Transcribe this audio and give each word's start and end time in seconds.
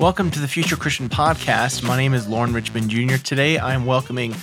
Welcome 0.00 0.30
to 0.30 0.40
the 0.40 0.48
Future 0.48 0.76
Christian 0.76 1.10
Podcast. 1.10 1.82
My 1.82 1.98
name 1.98 2.14
is 2.14 2.26
Lauren 2.26 2.54
Richmond 2.54 2.88
Jr. 2.88 3.16
Today 3.16 3.58
I 3.58 3.74
am 3.74 3.84
welcoming 3.84 4.34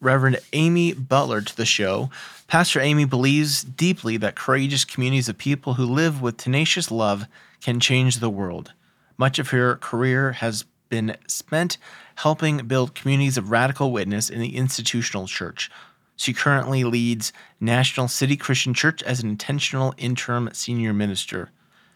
Reverend 0.00 0.38
Amy 0.52 0.92
Butler 0.92 1.40
to 1.40 1.56
the 1.56 1.66
show. 1.66 2.10
Pastor 2.46 2.80
Amy 2.80 3.04
believes 3.04 3.64
deeply 3.64 4.16
that 4.18 4.36
courageous 4.36 4.84
communities 4.84 5.28
of 5.28 5.36
people 5.36 5.74
who 5.74 5.84
live 5.84 6.22
with 6.22 6.36
tenacious 6.36 6.92
love 6.92 7.26
can 7.60 7.80
change 7.80 8.18
the 8.18 8.30
world. 8.30 8.72
Much 9.18 9.40
of 9.40 9.50
her 9.50 9.74
career 9.78 10.30
has 10.30 10.64
been 10.88 11.16
spent 11.26 11.76
helping 12.14 12.58
build 12.58 12.94
communities 12.94 13.36
of 13.36 13.50
radical 13.50 13.90
witness 13.90 14.30
in 14.30 14.38
the 14.38 14.56
institutional 14.56 15.26
church. 15.26 15.72
She 16.14 16.32
currently 16.32 16.84
leads 16.84 17.32
National 17.58 18.06
City 18.06 18.36
Christian 18.36 18.74
Church 18.74 19.02
as 19.02 19.20
an 19.20 19.28
intentional 19.28 19.92
interim 19.98 20.50
senior 20.52 20.92
minister. 20.92 21.50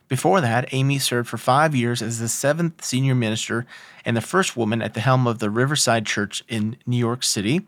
Before 0.08 0.40
that, 0.40 0.72
Amy 0.72 0.98
served 0.98 1.28
for 1.28 1.36
five 1.36 1.74
years 1.74 2.00
as 2.00 2.18
the 2.18 2.28
seventh 2.28 2.82
senior 2.82 3.14
minister 3.14 3.66
and 4.04 4.16
the 4.16 4.22
first 4.22 4.56
woman 4.56 4.80
at 4.80 4.94
the 4.94 5.00
helm 5.00 5.26
of 5.26 5.38
the 5.38 5.50
Riverside 5.50 6.06
Church 6.06 6.42
in 6.48 6.78
New 6.86 6.96
York 6.96 7.22
City. 7.22 7.66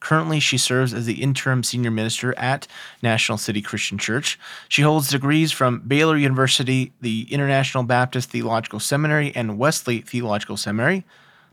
Currently, 0.00 0.38
she 0.38 0.58
serves 0.58 0.94
as 0.94 1.06
the 1.06 1.22
interim 1.22 1.64
senior 1.64 1.90
minister 1.90 2.36
at 2.38 2.68
National 3.02 3.38
City 3.38 3.60
Christian 3.62 3.98
Church. 3.98 4.38
She 4.68 4.82
holds 4.82 5.08
degrees 5.08 5.50
from 5.50 5.80
Baylor 5.80 6.16
University, 6.16 6.92
the 7.00 7.26
International 7.30 7.82
Baptist 7.82 8.30
Theological 8.30 8.80
Seminary, 8.80 9.34
and 9.34 9.58
Wesley 9.58 10.00
Theological 10.00 10.56
Seminary. 10.56 11.04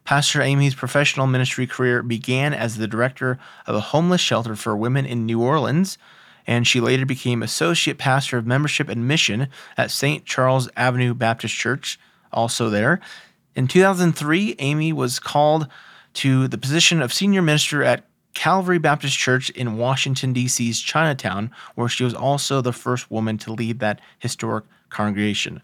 Pastor 0.04 0.44
Amy's 0.44 0.76
professional 0.76 1.26
ministry 1.26 1.66
career 1.66 2.04
began 2.04 2.54
as 2.54 2.78
the 2.78 2.88
director 2.88 3.40
of 3.66 3.74
a 3.74 3.80
homeless 3.80 4.22
shelter 4.22 4.56
for 4.56 4.78
women 4.78 5.06
in 5.06 5.26
New 5.26 5.42
Orleans 5.42 5.98
and 6.48 6.68
she 6.68 6.80
later 6.80 7.06
became 7.06 7.42
associate 7.42 7.98
pastor 7.98 8.38
of 8.38 8.46
membership 8.46 8.90
and 8.90 9.08
mission 9.08 9.48
at 9.78 9.92
St. 9.92 10.26
Charles 10.26 10.70
Avenue 10.76 11.14
Baptist 11.14 11.56
Church, 11.56 12.00
also 12.32 12.70
there. 12.70 13.00
In 13.56 13.68
2003, 13.68 14.56
Amy 14.60 14.94
was 14.94 15.20
called 15.20 15.68
to 16.16 16.48
the 16.48 16.58
position 16.58 17.02
of 17.02 17.14
senior 17.14 17.42
minister 17.42 17.84
at 17.84 18.06
Calvary 18.34 18.80
Baptist 18.80 19.18
Church 19.18 19.50
in 19.52 19.78
Washington, 19.78 20.34
D.C.'s 20.34 20.82
Chinatown, 20.82 21.52
where 21.76 21.88
she 21.88 22.04
was 22.04 22.14
also 22.14 22.62
the 22.62 22.74
first 22.74 23.10
woman 23.10 23.38
to 23.40 23.54
lead 23.54 23.80
that 23.80 24.02
historic 24.20 24.66
congregation. 24.90 25.62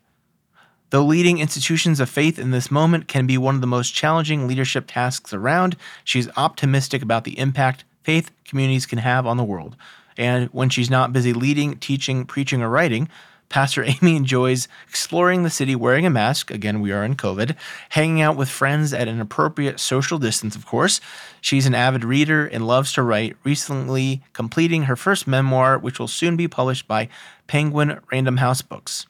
Though 0.89 1.03
leading 1.03 1.39
institutions 1.39 1.99
of 1.99 2.09
faith 2.09 2.37
in 2.37 2.51
this 2.51 2.71
moment 2.71 3.07
can 3.07 3.25
be 3.25 3.37
one 3.37 3.55
of 3.55 3.61
the 3.61 3.67
most 3.67 3.93
challenging 3.93 4.47
leadership 4.47 4.85
tasks 4.87 5.33
around, 5.33 5.77
she's 6.03 6.29
optimistic 6.35 7.01
about 7.01 7.23
the 7.23 7.37
impact 7.39 7.85
faith 8.03 8.31
communities 8.45 8.85
can 8.85 8.99
have 8.99 9.25
on 9.25 9.37
the 9.37 9.43
world. 9.43 9.75
And 10.17 10.47
when 10.47 10.69
she's 10.69 10.89
not 10.89 11.13
busy 11.13 11.33
leading, 11.33 11.77
teaching, 11.77 12.25
preaching, 12.25 12.61
or 12.61 12.69
writing, 12.69 13.09
Pastor 13.51 13.83
Amy 14.01 14.15
enjoys 14.15 14.67
exploring 14.87 15.43
the 15.43 15.49
city 15.49 15.75
wearing 15.75 16.05
a 16.05 16.09
mask. 16.09 16.49
Again, 16.49 16.81
we 16.81 16.91
are 16.91 17.03
in 17.03 17.15
COVID, 17.15 17.55
hanging 17.89 18.21
out 18.21 18.37
with 18.37 18.49
friends 18.49 18.93
at 18.93 19.07
an 19.07 19.19
appropriate 19.19 19.79
social 19.79 20.17
distance, 20.17 20.55
of 20.55 20.65
course. 20.65 21.01
She's 21.41 21.65
an 21.65 21.75
avid 21.75 22.03
reader 22.03 22.45
and 22.45 22.65
loves 22.65 22.93
to 22.93 23.03
write, 23.03 23.35
recently 23.43 24.23
completing 24.33 24.83
her 24.83 24.95
first 24.95 25.27
memoir, 25.27 25.77
which 25.77 25.99
will 25.99 26.07
soon 26.07 26.37
be 26.37 26.47
published 26.47 26.87
by 26.87 27.09
Penguin 27.47 27.99
Random 28.11 28.37
House 28.37 28.61
Books. 28.61 29.05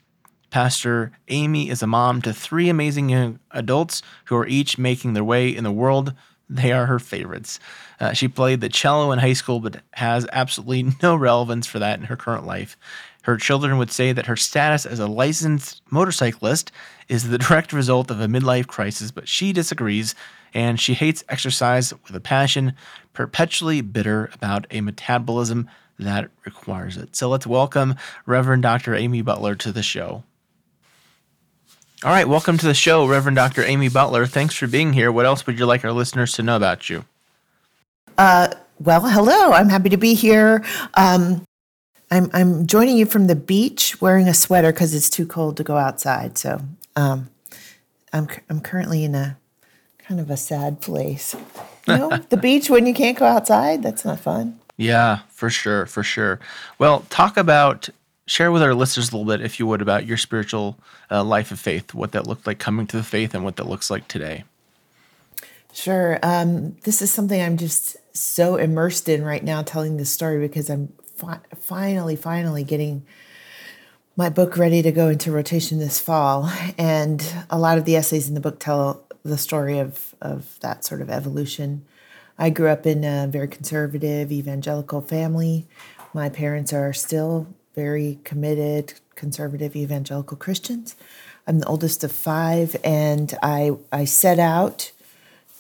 Pastor 0.49 1.13
Amy 1.29 1.69
is 1.69 1.81
a 1.81 1.87
mom 1.87 2.21
to 2.23 2.33
three 2.33 2.67
amazing 2.67 3.09
young 3.09 3.39
adults 3.51 4.01
who 4.25 4.35
are 4.35 4.45
each 4.45 4.77
making 4.77 5.13
their 5.13 5.23
way 5.23 5.47
in 5.47 5.63
the 5.63 5.71
world 5.71 6.13
they 6.51 6.73
are 6.73 6.85
her 6.85 6.99
favorites. 6.99 7.59
Uh, 7.99 8.13
she 8.13 8.27
played 8.27 8.59
the 8.61 8.69
cello 8.69 9.11
in 9.11 9.19
high 9.19 9.33
school, 9.33 9.59
but 9.59 9.81
has 9.93 10.27
absolutely 10.33 10.93
no 11.01 11.15
relevance 11.15 11.65
for 11.65 11.79
that 11.79 11.99
in 11.99 12.05
her 12.05 12.17
current 12.17 12.45
life. 12.45 12.77
Her 13.23 13.37
children 13.37 13.77
would 13.77 13.91
say 13.91 14.11
that 14.11 14.25
her 14.25 14.35
status 14.35 14.85
as 14.85 14.99
a 14.99 15.07
licensed 15.07 15.81
motorcyclist 15.89 16.71
is 17.07 17.29
the 17.29 17.37
direct 17.47 17.71
result 17.71 18.11
of 18.11 18.19
a 18.19 18.27
midlife 18.27 18.67
crisis, 18.67 19.11
but 19.11 19.27
she 19.27 19.53
disagrees 19.53 20.13
and 20.53 20.79
she 20.79 20.93
hates 20.93 21.23
exercise 21.29 21.93
with 21.93 22.15
a 22.15 22.19
passion, 22.19 22.73
perpetually 23.13 23.79
bitter 23.79 24.29
about 24.33 24.67
a 24.69 24.81
metabolism 24.81 25.69
that 25.97 26.29
requires 26.45 26.97
it. 26.97 27.15
So 27.15 27.29
let's 27.29 27.47
welcome 27.47 27.95
Reverend 28.25 28.63
Dr. 28.63 28.95
Amy 28.95 29.21
Butler 29.21 29.55
to 29.55 29.71
the 29.71 29.83
show. 29.83 30.23
All 32.03 32.11
right, 32.11 32.27
welcome 32.27 32.57
to 32.57 32.65
the 32.65 32.73
show, 32.73 33.05
Reverend 33.05 33.35
Dr. 33.35 33.63
Amy 33.63 33.87
Butler. 33.87 34.25
Thanks 34.25 34.55
for 34.55 34.65
being 34.65 34.93
here. 34.93 35.11
What 35.11 35.27
else 35.27 35.45
would 35.45 35.59
you 35.59 35.67
like 35.67 35.85
our 35.85 35.91
listeners 35.91 36.33
to 36.33 36.41
know 36.41 36.55
about 36.55 36.89
you? 36.89 37.05
Uh, 38.17 38.47
well, 38.79 39.07
hello. 39.07 39.51
I'm 39.51 39.69
happy 39.69 39.89
to 39.89 39.97
be 39.97 40.15
here. 40.15 40.65
Um, 40.95 41.45
I'm 42.09 42.31
I'm 42.33 42.65
joining 42.65 42.97
you 42.97 43.05
from 43.05 43.27
the 43.27 43.35
beach, 43.35 44.01
wearing 44.01 44.27
a 44.27 44.33
sweater 44.33 44.71
because 44.71 44.95
it's 44.95 45.11
too 45.11 45.27
cold 45.27 45.57
to 45.57 45.63
go 45.63 45.77
outside. 45.77 46.39
So 46.39 46.63
um, 46.95 47.29
I'm 48.11 48.27
I'm 48.49 48.61
currently 48.61 49.03
in 49.03 49.13
a 49.13 49.37
kind 49.99 50.19
of 50.19 50.31
a 50.31 50.37
sad 50.37 50.81
place. 50.81 51.35
You 51.85 51.97
know, 51.97 52.09
the 52.29 52.37
beach 52.37 52.67
when 52.67 52.87
you 52.87 52.95
can't 52.95 53.15
go 53.15 53.25
outside. 53.25 53.83
That's 53.83 54.03
not 54.03 54.19
fun. 54.19 54.59
Yeah, 54.75 55.19
for 55.29 55.51
sure, 55.51 55.85
for 55.85 56.01
sure. 56.01 56.39
Well, 56.79 57.05
talk 57.11 57.37
about 57.37 57.89
share 58.25 58.51
with 58.51 58.61
our 58.61 58.73
listeners 58.73 59.11
a 59.11 59.17
little 59.17 59.31
bit, 59.31 59.43
if 59.43 59.59
you 59.59 59.67
would, 59.67 59.81
about 59.81 60.05
your 60.05 60.17
spiritual 60.17 60.77
uh, 61.09 61.23
life 61.23 61.51
of 61.51 61.59
faith, 61.59 61.93
what 61.93 62.11
that 62.11 62.27
looked 62.27 62.47
like 62.47 62.59
coming 62.59 62.87
to 62.87 62.97
the 62.97 63.03
faith, 63.03 63.33
and 63.33 63.43
what 63.43 63.55
that 63.57 63.67
looks 63.67 63.89
like 63.89 64.07
today. 64.07 64.43
Sure. 65.73 66.19
Um, 66.21 66.75
this 66.83 67.01
is 67.01 67.11
something 67.11 67.41
I'm 67.41 67.57
just 67.57 67.97
so 68.15 68.57
immersed 68.57 69.07
in 69.07 69.23
right 69.23 69.43
now, 69.43 69.61
telling 69.61 69.97
this 69.97 70.11
story 70.11 70.39
because 70.39 70.69
I'm 70.69 70.93
fi- 71.15 71.39
finally, 71.57 72.15
finally 72.15 72.63
getting 72.63 73.05
my 74.17 74.29
book 74.29 74.57
ready 74.57 74.81
to 74.81 74.91
go 74.91 75.07
into 75.07 75.31
rotation 75.31 75.79
this 75.79 75.99
fall, 75.99 76.51
and 76.77 77.25
a 77.49 77.57
lot 77.57 77.77
of 77.77 77.85
the 77.85 77.95
essays 77.95 78.27
in 78.27 78.33
the 78.33 78.41
book 78.41 78.59
tell 78.59 79.05
the 79.23 79.37
story 79.37 79.79
of 79.79 80.13
of 80.21 80.59
that 80.59 80.83
sort 80.83 81.01
of 81.01 81.09
evolution. 81.09 81.85
I 82.37 82.49
grew 82.49 82.67
up 82.67 82.85
in 82.85 83.03
a 83.03 83.27
very 83.27 83.47
conservative 83.47 84.31
evangelical 84.31 85.01
family. 85.01 85.67
My 86.13 86.27
parents 86.27 86.73
are 86.73 86.91
still 86.91 87.47
very 87.75 88.19
committed 88.23 88.93
conservative 89.15 89.75
evangelical 89.75 90.37
Christians. 90.37 90.95
I'm 91.47 91.59
the 91.59 91.67
oldest 91.67 92.03
of 92.03 92.11
five, 92.11 92.75
and 92.83 93.33
I 93.41 93.71
I 93.91 94.05
set 94.05 94.39
out 94.39 94.91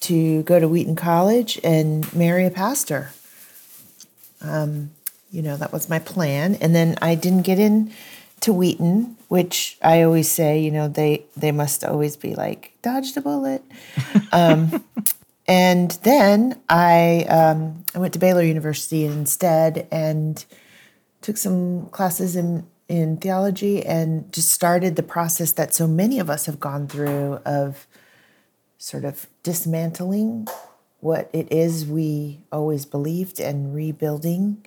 to 0.01 0.43
go 0.43 0.59
to 0.59 0.67
Wheaton 0.67 0.95
College 0.95 1.59
and 1.63 2.11
marry 2.13 2.45
a 2.45 2.51
pastor. 2.51 3.11
Um, 4.41 4.91
you 5.31 5.41
know 5.41 5.57
that 5.57 5.73
was 5.73 5.89
my 5.89 5.99
plan, 5.99 6.55
and 6.61 6.75
then 6.75 6.97
I 7.01 7.15
didn't 7.15 7.43
get 7.43 7.59
in 7.59 7.91
to 8.41 8.51
Wheaton, 8.51 9.15
which 9.27 9.77
I 9.81 10.01
always 10.01 10.29
say, 10.29 10.59
you 10.59 10.71
know, 10.71 10.87
they 10.87 11.23
they 11.37 11.51
must 11.51 11.83
always 11.83 12.17
be 12.17 12.35
like 12.35 12.73
dodged 12.81 13.17
a 13.17 13.21
bullet. 13.21 13.63
Um, 14.33 14.81
and 15.45 15.91
then 16.03 16.57
I 16.69 17.25
um, 17.27 17.83
I 17.93 17.99
went 17.99 18.13
to 18.13 18.19
Baylor 18.19 18.43
University 18.43 19.03
instead, 19.03 19.87
and 19.91 20.43
took 21.21 21.37
some 21.37 21.87
classes 21.87 22.35
in 22.35 22.67
in 22.87 23.15
theology 23.15 23.85
and 23.85 24.31
just 24.33 24.51
started 24.51 24.97
the 24.97 25.03
process 25.03 25.53
that 25.53 25.73
so 25.73 25.87
many 25.87 26.19
of 26.19 26.29
us 26.29 26.45
have 26.45 26.59
gone 26.59 26.89
through 26.89 27.35
of 27.45 27.87
sort 28.77 29.05
of 29.05 29.27
dismantling 29.43 30.45
what 30.99 31.29
it 31.31 31.49
is 31.51 31.85
we 31.85 32.41
always 32.51 32.85
believed 32.85 33.39
and 33.39 33.73
rebuilding 33.73 34.65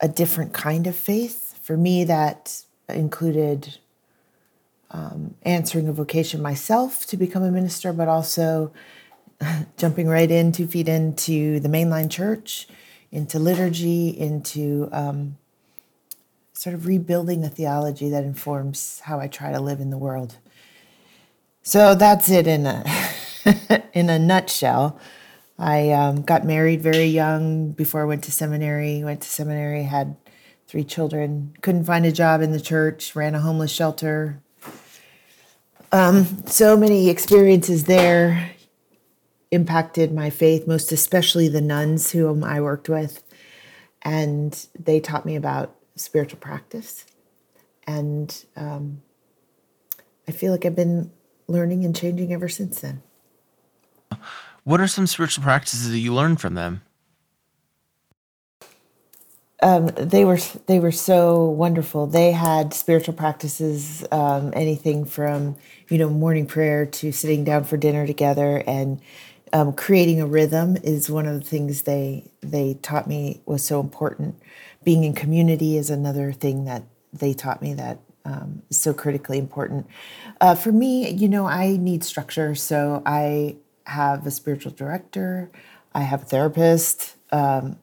a 0.00 0.08
different 0.08 0.52
kind 0.52 0.86
of 0.86 0.96
faith. 0.96 1.58
For 1.62 1.76
me, 1.76 2.02
that 2.04 2.64
included 2.88 3.78
um, 4.90 5.36
answering 5.42 5.88
a 5.88 5.92
vocation 5.92 6.42
myself 6.42 7.06
to 7.06 7.16
become 7.16 7.42
a 7.42 7.50
minister, 7.50 7.92
but 7.92 8.08
also 8.08 8.72
jumping 9.76 10.08
right 10.08 10.30
in 10.30 10.50
two 10.50 10.66
feet 10.66 10.88
into 10.88 11.60
the 11.60 11.68
mainline 11.68 12.10
church, 12.10 12.66
into 13.12 13.38
liturgy, 13.38 14.08
into 14.08 14.88
um, 14.92 15.36
sort 16.60 16.74
of 16.74 16.84
rebuilding 16.84 17.42
a 17.42 17.48
theology 17.48 18.10
that 18.10 18.22
informs 18.22 19.00
how 19.04 19.18
I 19.18 19.28
try 19.28 19.50
to 19.50 19.58
live 19.58 19.80
in 19.80 19.88
the 19.88 19.96
world. 19.96 20.36
So 21.62 21.94
that's 21.94 22.28
it 22.28 22.46
in 22.46 22.66
a 22.66 22.84
in 23.94 24.10
a 24.10 24.18
nutshell. 24.18 25.00
I 25.58 25.90
um, 25.92 26.20
got 26.20 26.44
married 26.44 26.82
very 26.82 27.06
young 27.06 27.70
before 27.72 28.02
I 28.02 28.04
went 28.04 28.24
to 28.24 28.32
seminary. 28.32 29.02
Went 29.02 29.22
to 29.22 29.28
seminary, 29.30 29.84
had 29.84 30.16
three 30.68 30.84
children. 30.84 31.56
Couldn't 31.62 31.84
find 31.84 32.04
a 32.04 32.12
job 32.12 32.42
in 32.42 32.52
the 32.52 32.60
church. 32.60 33.16
Ran 33.16 33.34
a 33.34 33.40
homeless 33.40 33.72
shelter. 33.72 34.42
Um, 35.92 36.44
so 36.44 36.76
many 36.76 37.08
experiences 37.08 37.84
there. 37.84 38.50
impacted 39.50 40.12
my 40.12 40.28
faith, 40.28 40.66
most 40.66 40.92
especially 40.92 41.48
the 41.48 41.62
nuns 41.62 42.12
whom 42.12 42.44
I 42.44 42.60
worked 42.60 42.90
with. 42.90 43.22
And 44.02 44.66
they 44.78 45.00
taught 45.00 45.24
me 45.24 45.36
about 45.36 45.79
spiritual 46.00 46.38
practice. 46.38 47.06
And 47.86 48.44
um, 48.56 49.02
I 50.28 50.32
feel 50.32 50.52
like 50.52 50.64
I've 50.64 50.76
been 50.76 51.10
learning 51.46 51.84
and 51.84 51.94
changing 51.94 52.32
ever 52.32 52.48
since 52.48 52.80
then. 52.80 53.02
What 54.64 54.80
are 54.80 54.86
some 54.86 55.06
spiritual 55.06 55.42
practices 55.42 55.90
that 55.90 55.98
you 55.98 56.14
learned 56.14 56.40
from 56.40 56.54
them? 56.54 56.82
Um, 59.62 59.88
they 59.88 60.24
were 60.24 60.38
they 60.66 60.78
were 60.78 60.92
so 60.92 61.44
wonderful. 61.44 62.06
They 62.06 62.32
had 62.32 62.72
spiritual 62.72 63.14
practices, 63.14 64.06
um, 64.10 64.52
anything 64.54 65.04
from 65.04 65.56
you 65.88 65.98
know 65.98 66.08
morning 66.08 66.46
prayer 66.46 66.86
to 66.86 67.12
sitting 67.12 67.44
down 67.44 67.64
for 67.64 67.76
dinner 67.76 68.06
together, 68.06 68.62
and 68.66 69.00
um, 69.52 69.72
creating 69.74 70.20
a 70.20 70.26
rhythm 70.26 70.76
is 70.82 71.10
one 71.10 71.26
of 71.26 71.34
the 71.34 71.46
things 71.46 71.82
they 71.82 72.30
they 72.40 72.74
taught 72.74 73.06
me 73.06 73.42
was 73.44 73.64
so 73.64 73.80
important. 73.80 74.40
Being 74.82 75.04
in 75.04 75.12
community 75.14 75.76
is 75.76 75.90
another 75.90 76.32
thing 76.32 76.64
that 76.64 76.84
they 77.12 77.34
taught 77.34 77.60
me 77.60 77.74
that 77.74 77.98
um, 78.24 78.62
is 78.70 78.78
so 78.78 78.94
critically 78.94 79.38
important. 79.38 79.86
Uh, 80.40 80.54
for 80.54 80.72
me, 80.72 81.10
you 81.10 81.28
know, 81.28 81.46
I 81.46 81.76
need 81.76 82.02
structure, 82.02 82.54
so 82.54 83.02
I 83.04 83.56
have 83.84 84.26
a 84.26 84.30
spiritual 84.30 84.72
director, 84.72 85.50
I 85.94 86.02
have 86.02 86.22
a 86.22 86.24
therapist. 86.24 87.16
Um, 87.30 87.78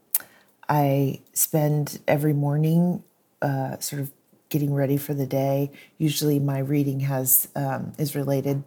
I 0.70 1.22
spend 1.34 2.00
every 2.08 2.34
morning 2.34 3.04
uh, 3.42 3.78
sort 3.80 4.02
of 4.02 4.12
getting 4.50 4.74
ready 4.74 4.98
for 4.98 5.14
the 5.14 5.26
day. 5.28 5.72
Usually, 5.98 6.40
my 6.40 6.60
reading 6.60 7.02
has 7.02 7.48
um, 7.56 7.94
is 7.98 8.16
related 8.16 8.64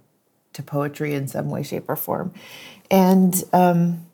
to 0.53 0.63
poetry 0.63 1.15
in 1.15 1.27
some 1.27 1.51
way, 1.51 1.63
shape, 1.63 1.85
or 1.89 1.97
form, 1.97 2.33
and 2.91 3.43
um, 3.53 4.07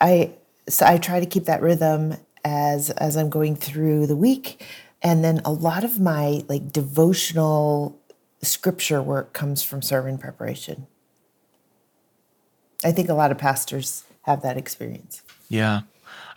I 0.00 0.34
so 0.68 0.86
I 0.86 0.98
try 0.98 1.20
to 1.20 1.26
keep 1.26 1.44
that 1.44 1.62
rhythm 1.62 2.16
as 2.46 2.90
as 2.90 3.16
I'm 3.16 3.28
going 3.28 3.56
through 3.56 4.06
the 4.06 4.16
week, 4.16 4.64
and 5.02 5.24
then 5.24 5.40
a 5.44 5.50
lot 5.50 5.82
of 5.82 5.98
my 5.98 6.44
like 6.48 6.72
devotional 6.72 7.98
scripture 8.40 9.02
work 9.02 9.32
comes 9.32 9.64
from 9.64 9.82
sermon 9.82 10.16
preparation. 10.16 10.86
I 12.84 12.92
think 12.92 13.08
a 13.08 13.14
lot 13.14 13.32
of 13.32 13.38
pastors 13.38 14.04
have 14.22 14.42
that 14.42 14.56
experience. 14.56 15.22
Yeah. 15.48 15.80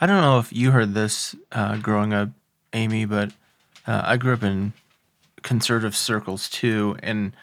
I 0.01 0.07
don't 0.07 0.21
know 0.21 0.39
if 0.39 0.51
you 0.51 0.71
heard 0.71 0.95
this 0.95 1.35
uh, 1.51 1.77
growing 1.77 2.13
up, 2.13 2.29
Amy, 2.73 3.05
but 3.05 3.31
uh, 3.85 4.01
I 4.03 4.17
grew 4.17 4.33
up 4.33 4.43
in 4.43 4.73
conservative 5.43 5.95
circles 5.95 6.49
too. 6.49 6.97
And 7.03 7.33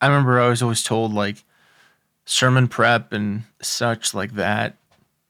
I 0.00 0.06
remember 0.06 0.40
I 0.40 0.48
was 0.48 0.62
always 0.62 0.82
told 0.82 1.12
like 1.12 1.44
sermon 2.24 2.68
prep 2.68 3.12
and 3.12 3.42
such 3.60 4.14
like 4.14 4.34
that 4.36 4.76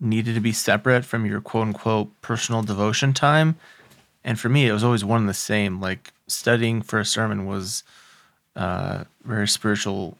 needed 0.00 0.34
to 0.34 0.40
be 0.40 0.52
separate 0.52 1.04
from 1.04 1.26
your 1.26 1.40
quote 1.40 1.68
unquote 1.68 2.20
personal 2.20 2.62
devotion 2.62 3.12
time. 3.12 3.56
And 4.24 4.38
for 4.38 4.48
me, 4.48 4.66
it 4.66 4.72
was 4.72 4.84
always 4.84 5.04
one 5.04 5.20
and 5.20 5.28
the 5.28 5.34
same. 5.34 5.80
Like 5.80 6.12
studying 6.26 6.82
for 6.82 6.98
a 6.98 7.04
sermon 7.04 7.46
was 7.46 7.84
uh, 8.54 9.04
very 9.24 9.48
spiritual. 9.48 10.18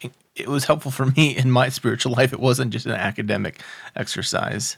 It, 0.00 0.12
it 0.34 0.48
was 0.48 0.64
helpful 0.64 0.90
for 0.90 1.06
me 1.06 1.36
in 1.36 1.50
my 1.50 1.68
spiritual 1.70 2.12
life. 2.12 2.32
It 2.32 2.40
wasn't 2.40 2.72
just 2.72 2.86
an 2.86 2.92
academic 2.92 3.60
exercise. 3.94 4.76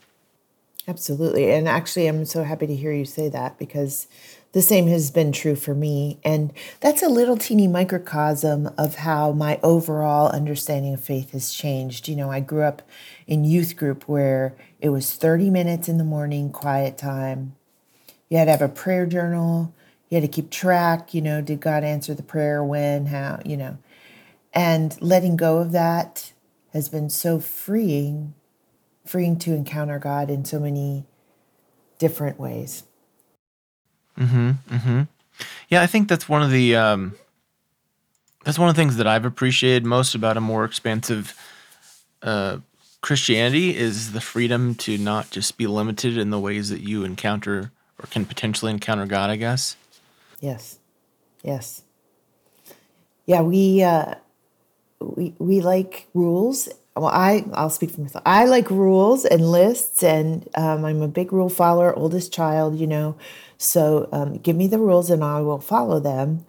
Absolutely. 0.87 1.51
And 1.51 1.69
actually, 1.69 2.07
I'm 2.07 2.25
so 2.27 2.45
happy 2.45 2.67
to 2.67 2.77
hear 2.77 2.93
you 2.93 3.07
say 3.07 3.29
that 3.31 3.59
because 3.59 4.07
the 4.55 4.63
same 4.63 4.87
has 4.87 5.11
been 5.11 5.33
true 5.33 5.57
for 5.57 5.75
me. 5.75 6.21
And 6.25 6.53
that's 6.79 7.03
a 7.03 7.09
little 7.09 7.37
teeny 7.37 7.67
microcosm 7.67 8.71
of 8.79 8.95
how 8.95 9.33
my 9.33 9.59
overall 9.65 10.29
understanding 10.29 10.95
of 10.95 11.03
faith 11.03 11.33
has 11.33 11.53
changed. 11.53 12.07
You 12.07 12.15
know, 12.15 12.31
I 12.31 12.39
grew 12.39 12.63
up 12.63 12.81
in 13.27 13.45
youth 13.45 13.77
group 13.77 14.09
where 14.09 14.55
it 14.81 14.91
was 14.91 15.13
30 15.13 15.51
minutes 15.51 15.89
in 15.89 15.99
the 15.99 16.05
morning, 16.05 16.51
quiet 16.51 16.97
time. 16.97 17.57
You 18.29 18.39
had 18.39 18.45
to 18.45 18.53
have 18.53 18.63
a 18.63 18.69
prayer 18.69 19.07
journal. 19.07 19.75
You 20.09 20.21
had 20.21 20.31
to 20.31 20.35
keep 20.35 20.51
track, 20.51 21.13
you 21.13 21.21
know, 21.21 21.41
did 21.43 21.61
God 21.61 21.83
answer 21.83 22.15
the 22.15 22.23
prayer 22.23 22.63
when, 22.63 23.07
how, 23.07 23.41
you 23.45 23.57
know. 23.57 23.79
And 24.53 24.97
letting 25.03 25.37
go 25.37 25.59
of 25.59 25.73
that 25.73 26.33
has 26.73 26.89
been 26.89 27.11
so 27.11 27.41
freeing 27.41 28.35
freeing 29.05 29.39
to 29.39 29.53
encounter 29.53 29.99
God 29.99 30.31
in 30.31 30.45
so 30.45 30.59
many 30.59 31.05
different 31.99 32.39
ways. 32.39 32.85
Mm-hmm. 34.19 34.51
Mm-hmm. 34.69 35.03
Yeah, 35.69 35.83
I 35.83 35.87
think 35.87 36.09
that's 36.09 36.29
one 36.29 36.43
of 36.43 36.51
the 36.51 36.77
um, 36.77 37.15
that's 38.45 38.59
one 38.59 38.69
of 38.69 38.75
the 38.75 38.81
things 38.81 38.97
that 38.97 39.07
I've 39.07 39.25
appreciated 39.25 39.85
most 39.85 40.15
about 40.15 40.37
a 40.37 40.41
more 40.41 40.65
expansive 40.65 41.35
uh, 42.23 42.59
Christianity 43.01 43.77
is 43.77 44.13
the 44.13 44.21
freedom 44.21 44.75
to 44.77 44.97
not 44.99 45.31
just 45.31 45.57
be 45.57 45.67
limited 45.67 46.17
in 46.17 46.31
the 46.31 46.39
ways 46.39 46.71
that 46.71 46.81
you 46.81 47.05
encounter 47.05 47.73
or 47.99 48.07
can 48.07 48.25
potentially 48.25 48.71
encounter 48.71 49.07
God. 49.07 49.31
I 49.31 49.37
guess. 49.37 49.77
Yes. 50.41 50.79
Yes. 51.43 51.83
Yeah, 53.27 53.41
we 53.43 53.83
uh, 53.83 54.15
we 55.01 55.35
we 55.39 55.61
like 55.61 56.09
rules 56.15 56.69
well, 56.97 57.07
I 57.07 57.45
I'll 57.53 57.71
speak 57.71 57.91
for 57.91 58.01
myself. 58.01 58.23
I 58.25 58.45
like 58.45 58.71
rules 58.71 59.25
and 59.25 59.51
lists, 59.51 60.03
and 60.03 60.49
um, 60.55 60.85
I'm 60.85 61.03
a 61.03 61.09
big 61.09 61.33
rule 61.33 61.49
follower, 61.49 61.95
oldest 61.95 62.33
child, 62.33 62.79
you 62.79 62.87
know. 62.87 63.17
So 63.59 64.09
um, 64.13 64.39
give 64.39 64.55
me 64.55 64.69
the 64.69 64.79
rules, 64.79 65.11
and 65.11 65.25
I 65.25 65.41
will 65.41 65.61
follow 65.61 65.99
them. 65.99 66.47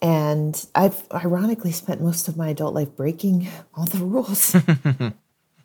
And 0.00 0.64
I've 0.74 1.06
ironically 1.12 1.72
spent 1.72 2.00
most 2.00 2.28
of 2.28 2.36
my 2.36 2.48
adult 2.48 2.74
life 2.74 2.94
breaking 2.96 3.48
all 3.74 3.84
the 3.86 3.98
rules. 3.98 4.56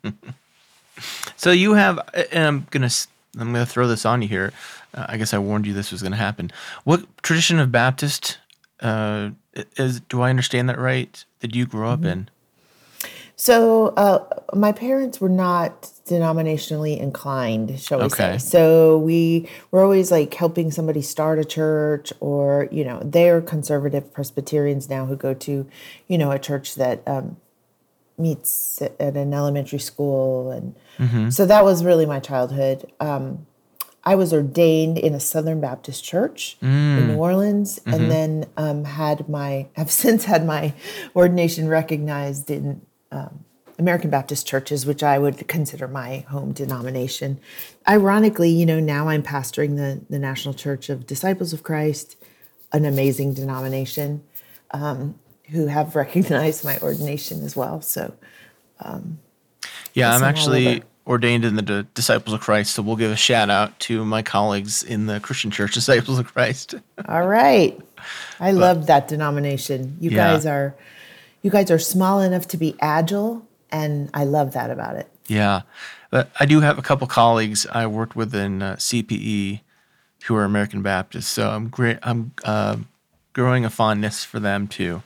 so 1.36 1.50
you 1.50 1.74
have, 1.74 1.98
and 2.32 2.44
I'm 2.44 2.66
gonna 2.70 2.90
I'm 3.38 3.52
gonna 3.52 3.66
throw 3.66 3.88
this 3.88 4.06
on 4.06 4.22
you 4.22 4.28
here. 4.28 4.52
Uh, 4.94 5.06
I 5.08 5.16
guess 5.16 5.34
I 5.34 5.38
warned 5.38 5.66
you 5.66 5.72
this 5.72 5.90
was 5.90 6.02
gonna 6.02 6.16
happen. 6.16 6.52
What 6.84 7.04
tradition 7.22 7.58
of 7.58 7.72
Baptist 7.72 8.38
uh, 8.80 9.30
is? 9.76 10.00
Do 10.00 10.22
I 10.22 10.30
understand 10.30 10.68
that 10.68 10.78
right? 10.78 11.24
Did 11.40 11.56
you 11.56 11.66
grow 11.66 11.90
up 11.90 12.00
mm-hmm. 12.00 12.08
in? 12.08 12.30
So 13.36 13.88
uh, 13.88 14.24
my 14.54 14.72
parents 14.72 15.20
were 15.20 15.28
not 15.28 15.90
denominationally 16.06 16.98
inclined, 16.98 17.80
shall 17.80 17.98
we 17.98 18.04
okay. 18.04 18.38
say. 18.38 18.38
So 18.38 18.98
we 18.98 19.48
were 19.70 19.82
always 19.82 20.12
like 20.12 20.32
helping 20.34 20.70
somebody 20.70 21.02
start 21.02 21.38
a 21.38 21.44
church 21.44 22.12
or, 22.20 22.68
you 22.70 22.84
know, 22.84 23.00
they're 23.02 23.40
conservative 23.40 24.12
Presbyterians 24.12 24.88
now 24.88 25.06
who 25.06 25.16
go 25.16 25.34
to, 25.34 25.66
you 26.06 26.18
know, 26.18 26.30
a 26.30 26.38
church 26.38 26.76
that 26.76 27.02
um, 27.08 27.36
meets 28.16 28.80
at 28.82 29.16
an 29.16 29.34
elementary 29.34 29.80
school. 29.80 30.50
And 30.50 30.74
mm-hmm. 30.98 31.30
so 31.30 31.44
that 31.46 31.64
was 31.64 31.84
really 31.84 32.06
my 32.06 32.20
childhood. 32.20 32.90
Um, 33.00 33.46
I 34.04 34.14
was 34.14 34.32
ordained 34.32 34.98
in 34.98 35.14
a 35.14 35.20
Southern 35.20 35.60
Baptist 35.60 36.04
church 36.04 36.58
mm. 36.62 36.98
in 36.98 37.08
New 37.08 37.16
Orleans, 37.16 37.78
mm-hmm. 37.78 37.94
and 37.94 38.10
then 38.10 38.46
um, 38.58 38.84
had 38.84 39.30
my 39.30 39.66
have 39.76 39.90
since 39.90 40.26
had 40.26 40.46
my 40.46 40.74
ordination 41.16 41.68
recognized 41.68 42.50
in 42.50 42.82
um, 43.14 43.44
American 43.78 44.10
Baptist 44.10 44.46
churches, 44.46 44.86
which 44.86 45.02
I 45.02 45.18
would 45.18 45.48
consider 45.48 45.88
my 45.88 46.18
home 46.28 46.52
denomination. 46.52 47.40
Ironically, 47.88 48.50
you 48.50 48.66
know, 48.66 48.80
now 48.80 49.08
I'm 49.08 49.22
pastoring 49.22 49.76
the, 49.76 50.00
the 50.10 50.18
National 50.18 50.54
Church 50.54 50.88
of 50.88 51.06
Disciples 51.06 51.52
of 51.52 51.62
Christ, 51.62 52.16
an 52.72 52.84
amazing 52.84 53.34
denomination 53.34 54.22
um, 54.70 55.18
who 55.50 55.66
have 55.66 55.96
recognized 56.04 56.64
my 56.64 56.78
ordination 56.80 57.42
as 57.42 57.56
well. 57.56 57.80
So, 57.80 58.14
um, 58.80 59.18
yeah, 59.92 60.14
I'm 60.14 60.22
actually 60.22 60.82
ordained 61.06 61.44
in 61.44 61.56
the 61.56 61.62
D- 61.62 61.88
Disciples 61.94 62.32
of 62.32 62.40
Christ, 62.40 62.74
so 62.74 62.82
we'll 62.82 62.96
give 62.96 63.10
a 63.10 63.16
shout 63.16 63.50
out 63.50 63.78
to 63.78 64.04
my 64.04 64.22
colleagues 64.22 64.82
in 64.82 65.06
the 65.06 65.20
Christian 65.20 65.50
Church 65.50 65.74
Disciples 65.74 66.18
of 66.18 66.32
Christ. 66.32 66.74
All 67.08 67.26
right, 67.26 67.78
I 68.40 68.52
but, 68.52 68.60
love 68.60 68.86
that 68.86 69.08
denomination. 69.08 69.96
You 70.00 70.10
yeah. 70.10 70.32
guys 70.32 70.46
are 70.46 70.74
you 71.44 71.50
guys 71.50 71.70
are 71.70 71.78
small 71.78 72.20
enough 72.20 72.48
to 72.48 72.56
be 72.56 72.74
agile, 72.80 73.46
and 73.70 74.10
I 74.14 74.24
love 74.24 74.54
that 74.54 74.70
about 74.70 74.96
it. 74.96 75.08
Yeah, 75.28 75.60
but 76.10 76.30
I 76.40 76.46
do 76.46 76.60
have 76.60 76.78
a 76.78 76.82
couple 76.82 77.06
colleagues 77.06 77.66
I 77.70 77.86
worked 77.86 78.16
with 78.16 78.34
in 78.34 78.62
uh, 78.62 78.76
CPE 78.76 79.60
who 80.24 80.34
are 80.36 80.44
American 80.44 80.80
Baptists, 80.80 81.28
so 81.28 81.50
I'm 81.50 81.68
great. 81.68 81.98
I'm 82.02 82.32
uh, 82.44 82.78
growing 83.34 83.66
a 83.66 83.70
fondness 83.70 84.24
for 84.24 84.40
them 84.40 84.66
too, 84.66 85.02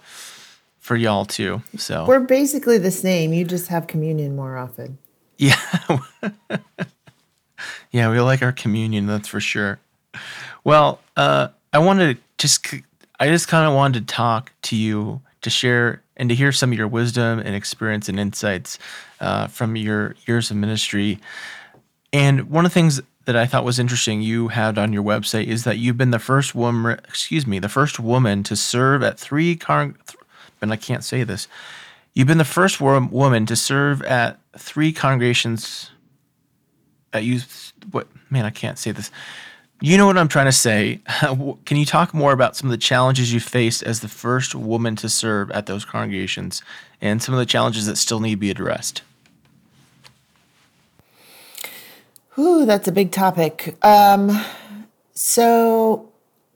for 0.79 0.95
y'all 0.95 1.25
too. 1.25 1.63
So 1.77 2.07
we're 2.07 2.21
basically 2.21 2.79
the 2.79 2.93
same. 2.93 3.33
You 3.33 3.45
just 3.45 3.67
have 3.67 3.89
communion 3.89 4.35
more 4.35 4.57
often. 4.57 4.99
Yeah, 5.41 5.55
yeah, 7.93 8.11
we 8.11 8.19
like 8.21 8.43
our 8.43 8.51
communion. 8.51 9.07
That's 9.07 9.29
for 9.29 9.39
sure. 9.39 9.79
Well, 10.65 11.01
uh, 11.17 11.49
I 11.73 11.79
wanted 11.79 12.17
to 12.17 12.23
just, 12.39 12.67
I 13.21 13.29
just 13.29 13.47
kind 13.47 13.69
of 13.69 13.73
wanted 13.73 14.09
to 14.09 14.15
talk 14.15 14.53
to 14.63 14.77
you 14.77 15.21
to 15.43 15.51
share 15.51 16.03
and 16.19 16.29
to 16.29 16.35
hear 16.35 16.53
some 16.53 16.73
of 16.73 16.79
your 16.79 16.89
wisdom 16.89 17.39
and 17.39 17.55
experience 17.55 18.09
and 18.09 18.19
insights 18.19 18.79
uh, 19.21 19.47
from 19.47 19.77
your 19.77 20.17
years 20.27 20.51
of 20.51 20.57
ministry. 20.57 21.19
And 22.13 22.51
one 22.51 22.65
of 22.65 22.71
the 22.71 22.75
things 22.75 23.01
that 23.27 23.37
I 23.37 23.47
thought 23.47 23.65
was 23.65 23.79
interesting 23.79 24.23
you 24.23 24.49
had 24.49 24.79
on 24.79 24.93
your 24.93 25.03
website 25.03 25.47
is 25.47 25.65
that 25.65 25.77
you've 25.79 25.99
been 25.99 26.11
the 26.13 26.19
first 26.19 26.55
woman, 26.55 26.99
excuse 27.05 27.47
me, 27.47 27.59
the 27.59 27.69
first 27.69 28.01
woman 28.01 28.43
to 28.45 28.57
serve 28.57 29.03
at 29.03 29.19
three 29.19 29.55
car, 29.55 29.95
and 30.63 30.73
I 30.73 30.77
can't 30.77 31.05
say 31.05 31.25
this. 31.25 31.47
You've 32.15 32.27
been 32.27 32.39
the 32.39 32.45
first 32.45 32.81
wo- 32.81 33.07
woman 33.11 33.45
to 33.47 33.55
serve 33.55 34.03
at 34.03 34.39
three 34.57 34.93
congregations 34.93 35.91
at 37.13 37.25
youth. 37.25 37.73
What 37.91 38.09
man? 38.31 38.45
I 38.45 38.51
can't 38.51 38.79
say 38.79 38.93
this. 38.93 39.11
You 39.81 39.97
know 39.97 40.07
what 40.07 40.19
I'm 40.19 40.29
trying 40.29 40.47
to 40.47 40.53
say. 40.53 41.01
Can 41.65 41.77
you 41.77 41.85
talk 41.85 42.13
more 42.13 42.33
about 42.33 42.57
some 42.57 42.69
of 42.69 42.73
the 42.73 42.79
challenges 42.79 43.33
you 43.33 43.39
faced 43.39 43.85
as 43.85 44.01
the 44.01 44.09
first 44.09 44.55
woman 44.55 44.97
to 44.97 45.09
serve 45.09 45.53
at 45.53 45.67
those 45.67 45.85
congregations, 45.85 46.63
and 47.01 47.23
some 47.23 47.33
of 47.33 47.39
the 47.39 47.47
challenges 47.47 47.87
that 47.87 47.97
still 47.97 48.19
need 48.19 48.33
to 48.33 48.37
be 48.37 48.51
addressed? 48.51 49.03
Ooh, 52.37 52.67
that's 52.67 52.89
a 52.89 52.93
big 52.93 53.13
topic. 53.13 53.77
Um, 53.85 54.45
so 55.13 56.09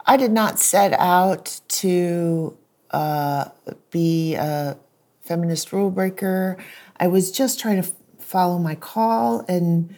I 0.04 0.16
did 0.16 0.32
not 0.32 0.58
set 0.58 0.92
out 0.92 1.60
to 1.68 2.56
uh, 2.90 3.46
be 3.90 4.34
a 4.34 4.76
feminist 5.22 5.72
rule 5.72 5.90
breaker. 5.90 6.56
I 6.98 7.06
was 7.06 7.30
just 7.30 7.60
trying 7.60 7.82
to 7.82 7.88
f- 7.88 7.94
follow 8.18 8.58
my 8.58 8.74
call 8.74 9.44
and 9.48 9.94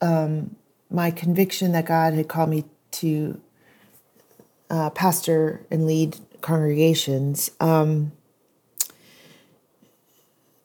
um, 0.00 0.54
my 0.90 1.10
conviction 1.10 1.72
that 1.72 1.86
God 1.86 2.14
had 2.14 2.28
called 2.28 2.50
me 2.50 2.64
to 2.92 3.40
uh, 4.70 4.90
pastor 4.90 5.64
and 5.70 5.86
lead 5.86 6.16
congregations. 6.40 7.50
Um, 7.60 8.12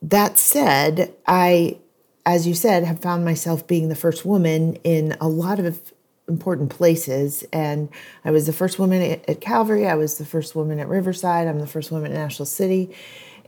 that 0.02 0.38
said, 0.38 1.14
I, 1.28 1.78
as 2.26 2.48
you 2.48 2.54
said, 2.54 2.84
have 2.84 3.02
found 3.02 3.26
myself 3.26 3.68
being 3.68 3.90
the 3.90 3.96
first 3.96 4.26
woman 4.26 4.76
in 4.84 5.16
a 5.20 5.28
lot 5.28 5.60
of 5.60 5.94
important 6.28 6.70
places. 6.70 7.44
And 7.52 7.90
I 8.24 8.32
was 8.32 8.46
the 8.46 8.54
first 8.54 8.80
woman 8.80 9.02
at, 9.02 9.30
at 9.30 9.42
Calvary. 9.42 9.88
I 9.88 9.96
was 9.96 10.18
the 10.18 10.26
first 10.26 10.56
woman 10.56 10.80
at 10.80 10.88
Riverside. 10.88 11.48
I'm 11.48 11.60
the 11.60 11.68
first 11.68 11.92
woman 11.92 12.12
at 12.12 12.18
National 12.18 12.46
City. 12.46 12.96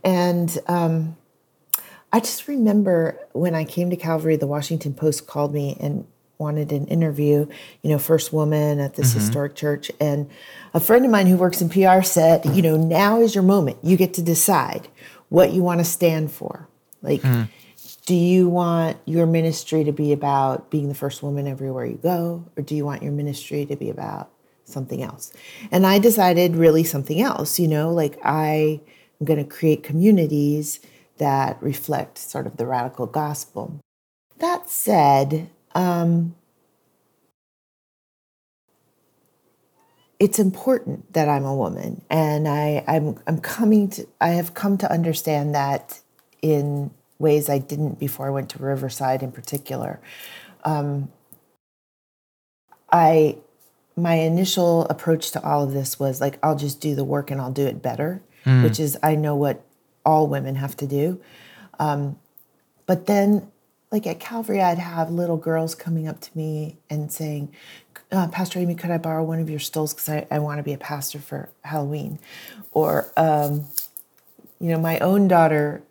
And 0.04 0.58
um, 0.66 1.16
I 2.12 2.20
just 2.20 2.48
remember 2.48 3.18
when 3.32 3.54
I 3.54 3.64
came 3.64 3.88
to 3.90 3.96
Calvary, 3.96 4.36
the 4.36 4.46
Washington 4.46 4.92
Post 4.94 5.26
called 5.26 5.54
me 5.54 5.76
and 5.80 6.06
wanted 6.42 6.72
an 6.72 6.86
interview, 6.88 7.46
you 7.82 7.90
know, 7.90 7.98
first 7.98 8.32
woman 8.32 8.80
at 8.80 8.94
this 8.94 9.10
mm-hmm. 9.10 9.20
historic 9.20 9.54
church. 9.54 9.90
And 10.00 10.28
a 10.74 10.80
friend 10.80 11.04
of 11.04 11.10
mine 11.10 11.26
who 11.26 11.36
works 11.36 11.62
in 11.62 11.68
PR 11.68 12.02
said, 12.02 12.44
you 12.46 12.60
know, 12.60 12.76
now 12.76 13.20
is 13.20 13.34
your 13.34 13.44
moment. 13.44 13.78
You 13.82 13.96
get 13.96 14.12
to 14.14 14.22
decide 14.22 14.88
what 15.28 15.52
you 15.52 15.62
want 15.62 15.80
to 15.80 15.84
stand 15.84 16.30
for. 16.30 16.68
Like, 17.00 17.22
mm. 17.22 17.48
do 18.04 18.14
you 18.14 18.48
want 18.48 18.98
your 19.06 19.26
ministry 19.26 19.84
to 19.84 19.92
be 19.92 20.12
about 20.12 20.70
being 20.70 20.88
the 20.88 20.94
first 20.94 21.22
woman 21.22 21.46
everywhere 21.46 21.86
you 21.86 21.98
go? 22.02 22.44
Or 22.56 22.62
do 22.62 22.74
you 22.74 22.84
want 22.84 23.02
your 23.02 23.12
ministry 23.12 23.64
to 23.66 23.76
be 23.76 23.88
about 23.88 24.30
something 24.64 25.02
else? 25.02 25.32
And 25.70 25.86
I 25.86 25.98
decided 25.98 26.56
really 26.56 26.84
something 26.84 27.20
else, 27.20 27.58
you 27.58 27.68
know, 27.68 27.90
like 27.92 28.18
I 28.24 28.80
am 29.20 29.26
going 29.26 29.42
to 29.42 29.50
create 29.50 29.82
communities 29.82 30.80
that 31.18 31.56
reflect 31.62 32.18
sort 32.18 32.46
of 32.46 32.56
the 32.56 32.66
radical 32.66 33.06
gospel. 33.06 33.80
That 34.38 34.68
said, 34.68 35.48
um, 35.74 36.34
it's 40.18 40.38
important 40.38 41.12
that 41.14 41.28
I'm 41.28 41.44
a 41.44 41.54
woman, 41.54 42.02
and 42.08 42.46
I, 42.46 42.84
I'm 42.86 43.18
I'm 43.26 43.40
coming 43.40 43.90
to 43.90 44.06
I 44.20 44.28
have 44.28 44.54
come 44.54 44.78
to 44.78 44.90
understand 44.90 45.54
that 45.54 46.00
in 46.40 46.90
ways 47.18 47.48
I 47.48 47.58
didn't 47.58 47.98
before 47.98 48.26
I 48.26 48.30
went 48.30 48.50
to 48.50 48.58
Riverside, 48.58 49.22
in 49.22 49.32
particular. 49.32 50.00
Um, 50.64 51.10
I 52.92 53.38
my 53.96 54.14
initial 54.14 54.84
approach 54.86 55.30
to 55.32 55.42
all 55.44 55.64
of 55.64 55.72
this 55.72 55.98
was 55.98 56.20
like 56.20 56.38
I'll 56.42 56.56
just 56.56 56.80
do 56.80 56.94
the 56.94 57.04
work 57.04 57.30
and 57.30 57.40
I'll 57.40 57.52
do 57.52 57.66
it 57.66 57.82
better, 57.82 58.22
mm. 58.44 58.62
which 58.62 58.78
is 58.78 58.96
I 59.02 59.14
know 59.14 59.34
what 59.34 59.64
all 60.04 60.26
women 60.26 60.56
have 60.56 60.76
to 60.78 60.86
do. 60.86 61.20
Um, 61.78 62.18
but 62.86 63.06
then 63.06 63.50
like 63.92 64.06
at 64.06 64.18
Calvary, 64.18 64.62
I'd 64.62 64.78
have 64.78 65.10
little 65.10 65.36
girls 65.36 65.74
coming 65.74 66.08
up 66.08 66.20
to 66.22 66.30
me 66.36 66.78
and 66.88 67.12
saying, 67.12 67.52
uh, 68.10 68.26
Pastor 68.28 68.58
Amy, 68.58 68.74
could 68.74 68.90
I 68.90 68.96
borrow 68.96 69.22
one 69.22 69.38
of 69.38 69.50
your 69.50 69.58
stills 69.58 69.92
because 69.92 70.08
I, 70.08 70.26
I 70.30 70.38
want 70.38 70.58
to 70.58 70.62
be 70.62 70.72
a 70.72 70.78
pastor 70.78 71.18
for 71.18 71.50
Halloween? 71.62 72.18
Or, 72.72 73.12
um, 73.18 73.66
you 74.58 74.70
know, 74.70 74.78
my 74.78 74.98
own 75.00 75.28
daughter, 75.28 75.82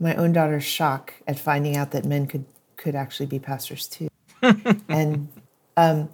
my 0.00 0.14
own 0.14 0.32
daughter's 0.32 0.64
shock 0.64 1.14
at 1.28 1.38
finding 1.38 1.76
out 1.76 1.90
that 1.92 2.04
men 2.04 2.26
could 2.26 2.46
could 2.76 2.94
actually 2.94 3.26
be 3.26 3.38
pastors 3.38 3.86
too. 3.86 4.08
and, 4.42 5.28
um, 5.76 6.10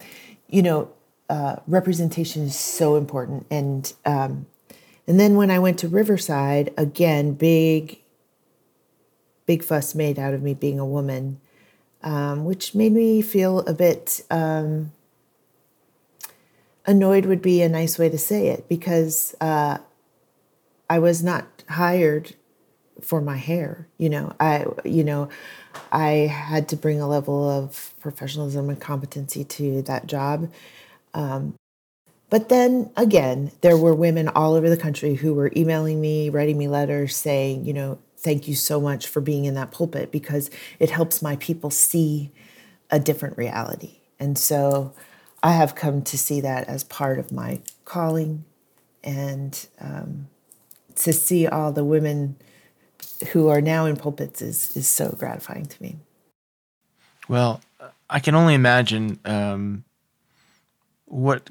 you 0.49 0.62
know, 0.62 0.90
uh, 1.28 1.56
representation 1.66 2.42
is 2.42 2.58
so 2.58 2.96
important. 2.96 3.46
And 3.50 3.92
um, 4.04 4.46
and 5.06 5.18
then 5.18 5.37
when 5.37 5.50
I 5.50 5.58
went 5.58 5.78
to 5.80 5.88
Riverside, 5.88 6.72
again, 6.76 7.34
big 7.34 8.00
big 9.50 9.64
fuss 9.64 9.97
made 9.97 10.16
out 10.16 10.33
of 10.33 10.45
me 10.45 10.54
being 10.54 10.78
a 10.78 10.87
woman, 10.87 11.40
um, 12.04 12.45
which 12.45 12.73
made 12.73 12.92
me 12.92 13.21
feel 13.21 13.54
a 13.66 13.75
bit 13.75 14.21
um, 14.30 14.92
annoyed, 16.87 17.26
would 17.26 17.42
be 17.42 17.61
a 17.61 17.69
nice 17.69 17.99
way 17.99 18.09
to 18.09 18.16
say 18.16 18.47
it, 18.47 18.69
because 18.69 19.35
uh, 19.40 19.76
I 20.88 21.00
was 21.00 21.25
not 21.25 21.64
hired 21.69 22.37
for 23.00 23.21
my 23.21 23.38
hair. 23.38 23.88
You 23.99 24.11
know, 24.11 24.33
I, 24.38 24.66
you 24.85 25.02
know, 25.02 25.28
I 25.90 26.11
had 26.30 26.69
to 26.69 26.76
bring 26.76 27.00
a 27.00 27.09
level 27.09 27.50
of 27.50 27.92
professionalism 27.99 28.71
and 28.71 28.80
competency 28.80 29.42
to 29.42 29.83
that 29.83 30.07
job. 30.07 30.49
Um, 31.12 31.54
but 32.28 32.50
then 32.50 32.92
again, 32.97 33.50
there 33.62 33.76
were 33.76 33.97
women 33.97 34.28
all 34.28 34.54
over 34.54 34.71
the 34.71 34.76
country 34.76 35.16
who 35.16 35.35
were 35.35 35.50
emailing 35.57 36.00
me, 36.00 36.30
writing 36.30 36.57
me 36.57 36.69
letters 36.69 37.16
saying, 37.16 37.64
you 37.64 37.73
know, 37.73 37.99
thank 38.20 38.46
you 38.46 38.54
so 38.54 38.80
much 38.80 39.06
for 39.06 39.20
being 39.20 39.46
in 39.46 39.54
that 39.54 39.70
pulpit 39.70 40.12
because 40.12 40.50
it 40.78 40.90
helps 40.90 41.22
my 41.22 41.36
people 41.36 41.70
see 41.70 42.30
a 42.90 42.98
different 42.98 43.36
reality. 43.38 43.98
And 44.18 44.36
so 44.36 44.92
I 45.42 45.52
have 45.52 45.74
come 45.74 46.02
to 46.02 46.18
see 46.18 46.40
that 46.42 46.68
as 46.68 46.84
part 46.84 47.18
of 47.18 47.32
my 47.32 47.60
calling 47.84 48.44
and 49.02 49.66
um, 49.80 50.28
to 50.96 51.12
see 51.12 51.46
all 51.46 51.72
the 51.72 51.84
women 51.84 52.36
who 53.32 53.48
are 53.48 53.62
now 53.62 53.86
in 53.86 53.96
pulpits 53.96 54.42
is, 54.42 54.76
is 54.76 54.88
so 54.88 55.14
gratifying 55.18 55.66
to 55.66 55.82
me. 55.82 55.96
Well, 57.28 57.60
I 58.10 58.20
can 58.20 58.34
only 58.34 58.54
imagine 58.54 59.18
um, 59.24 59.84
what 61.06 61.48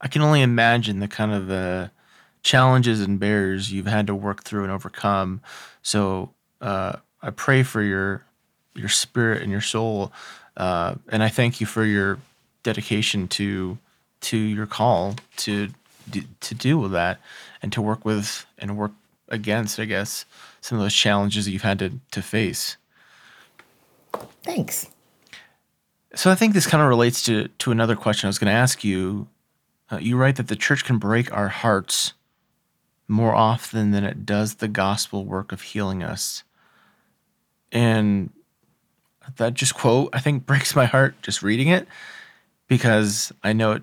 I 0.00 0.08
can 0.08 0.22
only 0.22 0.42
imagine 0.42 1.00
the 1.00 1.08
kind 1.08 1.32
of 1.32 1.50
uh, 1.50 1.88
challenges 2.46 3.00
and 3.00 3.18
barriers 3.18 3.72
you've 3.72 3.88
had 3.88 4.06
to 4.06 4.14
work 4.14 4.44
through 4.44 4.62
and 4.62 4.72
overcome. 4.72 5.40
So 5.82 6.30
uh, 6.60 6.94
I 7.20 7.30
pray 7.30 7.64
for 7.64 7.82
your 7.82 8.24
your 8.74 8.88
spirit 8.88 9.42
and 9.42 9.50
your 9.50 9.60
soul, 9.60 10.12
uh, 10.56 10.94
and 11.08 11.22
I 11.22 11.28
thank 11.28 11.60
you 11.60 11.66
for 11.66 11.84
your 11.84 12.18
dedication 12.62 13.26
to 13.28 13.78
to 14.20 14.36
your 14.36 14.66
call 14.66 15.16
to 15.38 15.70
to 16.40 16.54
deal 16.54 16.78
with 16.78 16.92
that 16.92 17.18
and 17.62 17.72
to 17.72 17.82
work 17.82 18.04
with 18.04 18.46
and 18.58 18.76
work 18.76 18.92
against, 19.28 19.80
I 19.80 19.84
guess, 19.84 20.24
some 20.60 20.78
of 20.78 20.84
those 20.84 20.94
challenges 20.94 21.46
that 21.46 21.50
you've 21.50 21.62
had 21.62 21.80
to 21.80 21.98
to 22.12 22.22
face. 22.22 22.76
Thanks. 24.44 24.88
So 26.14 26.30
I 26.30 26.36
think 26.36 26.54
this 26.54 26.68
kind 26.68 26.80
of 26.80 26.88
relates 26.88 27.24
to 27.24 27.48
to 27.48 27.72
another 27.72 27.96
question 27.96 28.28
I 28.28 28.30
was 28.30 28.38
going 28.38 28.52
to 28.52 28.60
ask 28.62 28.84
you. 28.84 29.26
Uh, 29.90 29.98
you 29.98 30.16
write 30.16 30.36
that 30.36 30.48
the 30.48 30.56
church 30.56 30.84
can 30.84 30.98
break 30.98 31.32
our 31.32 31.48
hearts 31.48 32.12
more 33.08 33.34
often 33.34 33.90
than 33.92 34.04
it 34.04 34.26
does 34.26 34.56
the 34.56 34.68
gospel 34.68 35.24
work 35.24 35.52
of 35.52 35.62
healing 35.62 36.02
us. 36.02 36.42
And 37.70 38.30
that 39.36 39.54
just 39.54 39.74
quote, 39.74 40.10
I 40.12 40.20
think, 40.20 40.46
breaks 40.46 40.74
my 40.74 40.86
heart 40.86 41.14
just 41.22 41.42
reading 41.42 41.68
it 41.68 41.86
because 42.68 43.32
I 43.42 43.52
know 43.52 43.72
it 43.72 43.82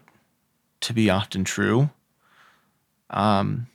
to 0.82 0.94
be 0.94 1.10
often 1.10 1.44
true. 1.44 1.90
Um, 3.10 3.68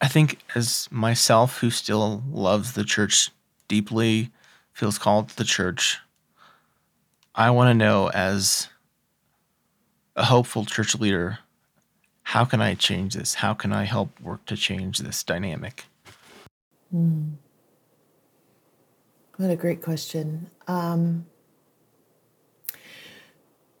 I 0.00 0.08
think, 0.08 0.38
as 0.54 0.88
myself, 0.90 1.58
who 1.58 1.70
still 1.70 2.22
loves 2.30 2.72
the 2.72 2.84
church 2.84 3.30
deeply, 3.68 4.30
feels 4.72 4.98
called 4.98 5.30
to 5.30 5.36
the 5.36 5.44
church, 5.44 5.98
I 7.34 7.50
want 7.50 7.70
to 7.70 7.74
know 7.74 8.10
as 8.10 8.68
a 10.16 10.24
hopeful 10.24 10.64
church 10.64 10.94
leader 10.96 11.38
how 12.30 12.44
can 12.44 12.60
I 12.60 12.76
change 12.76 13.14
this? 13.14 13.34
How 13.34 13.54
can 13.54 13.72
I 13.72 13.82
help 13.82 14.20
work 14.20 14.46
to 14.46 14.56
change 14.56 14.98
this 14.98 15.24
dynamic? 15.24 15.86
Mm. 16.94 17.32
What 19.36 19.50
a 19.50 19.56
great 19.56 19.82
question. 19.82 20.48
Um, 20.68 21.26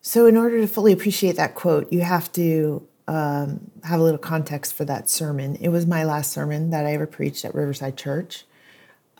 so, 0.00 0.26
in 0.26 0.36
order 0.36 0.60
to 0.60 0.66
fully 0.66 0.92
appreciate 0.92 1.36
that 1.36 1.54
quote, 1.54 1.92
you 1.92 2.00
have 2.00 2.32
to 2.32 2.84
um, 3.06 3.70
have 3.84 4.00
a 4.00 4.02
little 4.02 4.18
context 4.18 4.74
for 4.74 4.84
that 4.84 5.08
sermon. 5.08 5.54
It 5.60 5.68
was 5.68 5.86
my 5.86 6.02
last 6.02 6.32
sermon 6.32 6.70
that 6.70 6.84
I 6.84 6.94
ever 6.94 7.06
preached 7.06 7.44
at 7.44 7.54
Riverside 7.54 7.96
Church. 7.96 8.46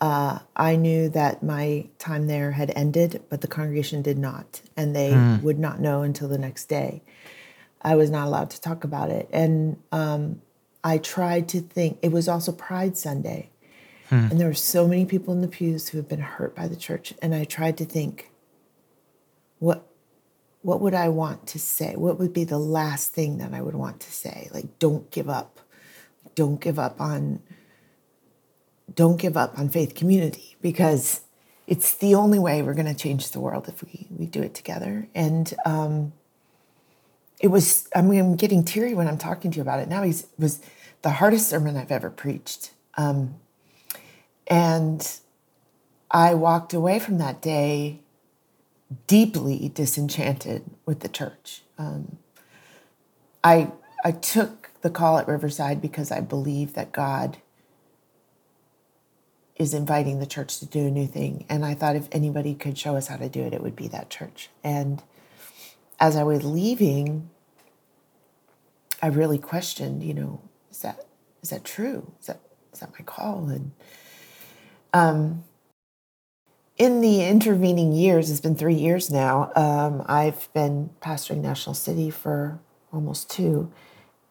Uh, 0.01 0.41
I 0.57 0.75
knew 0.75 1.09
that 1.11 1.41
my 1.45 1.87
time 2.01 2.27
there 2.27 2.51
had 2.51 2.73
ended, 2.75 3.23
but 3.29 3.43
the 3.43 3.49
congregation 3.49 4.03
did 4.03 4.19
not, 4.19 4.61
and 4.77 4.97
they 4.97 5.13
mm. 5.13 5.41
would 5.43 5.61
not 5.61 5.79
know 5.79 6.03
until 6.03 6.27
the 6.27 6.39
next 6.39 6.65
day. 6.65 7.03
I 7.83 7.97
was 7.97 8.11
not 8.11 8.27
allowed 8.27 8.51
to 8.51 8.61
talk 8.61 8.85
about 8.85 9.11
it. 9.11 9.29
And 9.33 9.79
um, 9.93 10.43
I 10.85 10.99
tried 10.99 11.49
to 11.51 11.61
think, 11.61 11.99
it 12.03 12.13
was 12.13 12.29
also 12.29 12.53
Pride 12.53 12.97
Sunday. 12.97 13.51
And 14.11 14.41
there 14.41 14.49
were 14.49 14.55
so 14.55 14.89
many 14.89 15.05
people 15.05 15.33
in 15.33 15.41
the 15.41 15.49
pews 15.49 15.89
who 15.89 15.99
have 15.99 16.09
been 16.09 16.21
hurt 16.21 16.57
by 16.57 16.67
the 16.67 16.75
church. 16.75 17.15
And 17.23 17.33
I 17.33 17.45
tried 17.45 17.79
to 17.79 17.85
think, 17.85 18.31
what 19.61 19.87
what 20.63 20.81
would 20.81 20.95
I 20.95 21.09
want 21.09 21.47
to 21.49 21.59
say? 21.59 21.97
What 21.97 22.19
would 22.19 22.35
be 22.35 22.45
the 22.45 22.59
last 22.59 23.15
thing 23.15 23.39
that 23.39 23.55
I 23.55 23.63
would 23.63 23.75
want 23.75 24.01
to 24.01 24.13
say? 24.13 24.51
Like, 24.53 24.79
don't 24.79 25.11
give 25.11 25.29
up. 25.29 25.61
Don't 26.35 26.61
give 26.61 26.79
up 26.79 27.01
on 27.01 27.41
don't 28.95 29.17
give 29.17 29.37
up 29.37 29.57
on 29.59 29.69
faith 29.69 29.95
community 29.95 30.57
because 30.61 31.21
it's 31.67 31.95
the 31.95 32.15
only 32.15 32.39
way 32.39 32.63
we're 32.63 32.75
going 32.75 32.87
to 32.87 32.95
change 32.95 33.31
the 33.31 33.39
world 33.39 33.69
if 33.69 33.85
we, 33.85 34.09
we 34.11 34.27
do 34.27 34.43
it 34.43 34.55
together. 34.55 35.09
And 35.15 35.55
um, 35.65 36.13
it 37.41 37.49
was, 37.49 37.89
I 37.95 38.03
mean, 38.03 38.21
I'm 38.21 38.37
getting 38.37 38.65
teary 38.65 38.95
when 38.95 39.09
I'm 39.09 39.19
talking 39.19 39.51
to 39.51 39.57
you 39.57 39.63
about 39.63 39.81
it 39.81 39.89
now. 39.89 40.03
It 40.03 40.25
was 40.39 40.61
the 41.03 41.11
hardest 41.11 41.49
sermon 41.49 41.77
I've 41.77 41.91
ever 41.91 42.11
preached. 42.11 42.73
Um, 42.97 43.37
and 44.47 45.19
I 46.11 46.35
walked 46.35 46.75
away 46.75 46.99
from 46.99 47.19
that 47.19 47.41
day 47.41 48.01
deeply 49.07 49.71
disenchanted 49.73 50.65
with 50.85 51.01
the 51.01 51.09
church. 51.09 51.63
Um, 51.79 52.19
I 53.43 53.73
I 54.05 54.13
took 54.13 54.71
the 54.83 54.91
call 54.91 55.19
at 55.19 55.29
Riverside 55.29 55.81
because 55.81 56.11
I 56.11 56.21
believe 56.21 56.75
that 56.75 56.93
God 56.93 57.39
is 59.57 59.75
inviting 59.75 60.19
the 60.19 60.27
church 60.27 60.59
to 60.59 60.67
do 60.67 60.87
a 60.87 60.91
new 60.91 61.07
thing, 61.07 61.45
and 61.49 61.65
I 61.65 61.75
thought 61.75 61.95
if 61.95 62.09
anybody 62.11 62.55
could 62.55 62.77
show 62.77 62.97
us 62.97 63.07
how 63.07 63.17
to 63.17 63.29
do 63.29 63.43
it, 63.43 63.55
it 63.55 63.63
would 63.63 63.77
be 63.77 63.89
that 63.89 64.11
church. 64.11 64.51
And 64.65 65.03
as 66.01 66.17
I 66.17 66.25
was 66.25 66.43
leaving, 66.43 67.29
I 69.03 69.09
really 69.09 69.39
questioned, 69.39 70.03
you 70.03 70.15
know, 70.15 70.41
is 70.71 70.79
that 70.81 71.05
is 71.43 71.51
that 71.51 71.65
true? 71.65 72.11
Is 72.21 72.27
that 72.27 72.41
is 72.73 72.81
that 72.81 72.91
my 72.99 73.05
call? 73.05 73.49
And 73.49 73.73
um, 74.93 75.45
in 76.81 77.03
the 77.03 77.23
intervening 77.23 77.93
years, 77.93 78.31
it's 78.31 78.41
been 78.41 78.57
three 78.57 78.75
years 78.75 79.11
now, 79.11 79.53
um, 79.55 80.03
I've 80.07 80.51
been 80.55 80.89
pastoring 81.03 81.43
National 81.43 81.75
City 81.75 82.09
for 82.09 82.59
almost 82.91 83.29
two. 83.29 83.71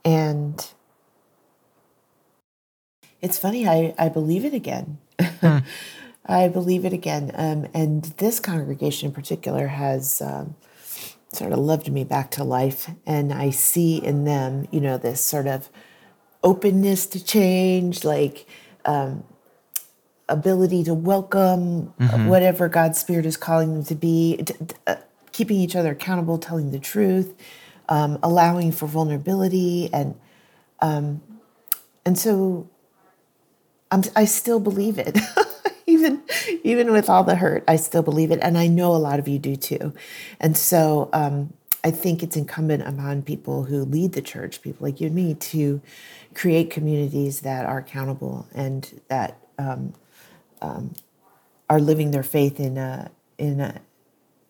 And 0.03 0.67
it's 3.21 3.37
funny, 3.37 3.67
I, 3.67 3.93
I 3.99 4.09
believe 4.09 4.45
it 4.45 4.55
again. 4.55 4.97
I 6.25 6.47
believe 6.47 6.85
it 6.85 6.93
again. 6.93 7.31
Um, 7.35 7.67
and 7.73 8.03
this 8.17 8.39
congregation 8.39 9.09
in 9.09 9.13
particular 9.13 9.67
has 9.67 10.19
um, 10.19 10.55
sort 11.31 11.51
of 11.51 11.59
loved 11.59 11.91
me 11.91 12.03
back 12.03 12.31
to 12.31 12.43
life. 12.43 12.89
And 13.05 13.31
I 13.33 13.51
see 13.51 13.97
in 13.97 14.25
them, 14.25 14.67
you 14.71 14.81
know, 14.81 14.97
this 14.97 15.21
sort 15.23 15.47
of 15.47 15.69
openness 16.43 17.05
to 17.07 17.23
change, 17.23 18.03
like, 18.03 18.47
um, 18.85 19.23
ability 20.27 20.83
to 20.83 20.93
welcome 20.93 21.93
whatever 22.27 22.69
God's 22.69 22.99
Spirit 22.99 23.25
is 23.25 23.35
calling 23.37 23.73
them 23.73 23.83
to 23.85 23.95
be, 23.95 24.37
t- 24.37 24.53
t- 24.53 24.75
uh, 24.87 24.95
keeping 25.31 25.57
each 25.57 25.75
other 25.75 25.91
accountable, 25.91 26.37
telling 26.37 26.71
the 26.71 26.79
truth, 26.79 27.33
um, 27.89 28.19
allowing 28.21 28.71
for 28.71 28.87
vulnerability, 28.87 29.89
and 29.91 30.15
um, 30.81 31.21
and 32.05 32.17
so 32.17 32.69
I'm, 33.91 34.03
I 34.15 34.25
still 34.25 34.59
believe 34.59 34.97
it, 34.99 35.17
even 35.99 36.21
even 36.63 36.91
with 36.91 37.09
all 37.09 37.23
the 37.23 37.35
hurt, 37.35 37.63
I 37.67 37.75
still 37.75 38.03
believe 38.03 38.31
it, 38.31 38.39
and 38.41 38.57
I 38.57 38.67
know 38.67 38.95
a 38.95 38.97
lot 38.97 39.19
of 39.19 39.27
you 39.27 39.39
do 39.39 39.55
too, 39.55 39.93
and 40.39 40.57
so. 40.57 41.09
Um, 41.13 41.53
I 41.81 41.91
think 41.91 42.23
it's 42.23 42.35
incumbent 42.35 42.83
upon 42.83 43.21
people 43.21 43.63
who 43.63 43.85
lead 43.85 44.11
the 44.11 44.21
church, 44.21 44.61
people 44.61 44.85
like 44.85 44.99
you 44.99 45.07
and 45.07 45.15
me, 45.15 45.33
to 45.35 45.81
create 46.35 46.69
communities 46.71 47.39
that 47.41 47.65
are 47.65 47.77
accountable 47.77 48.47
and 48.53 49.01
that 49.07 49.37
um, 49.57 49.93
are 51.69 51.79
living 51.79 52.11
their 52.11 52.23
faith 52.23 52.59
in 52.59 52.77
a 52.77 53.11
in 53.37 53.61
a 53.61 53.81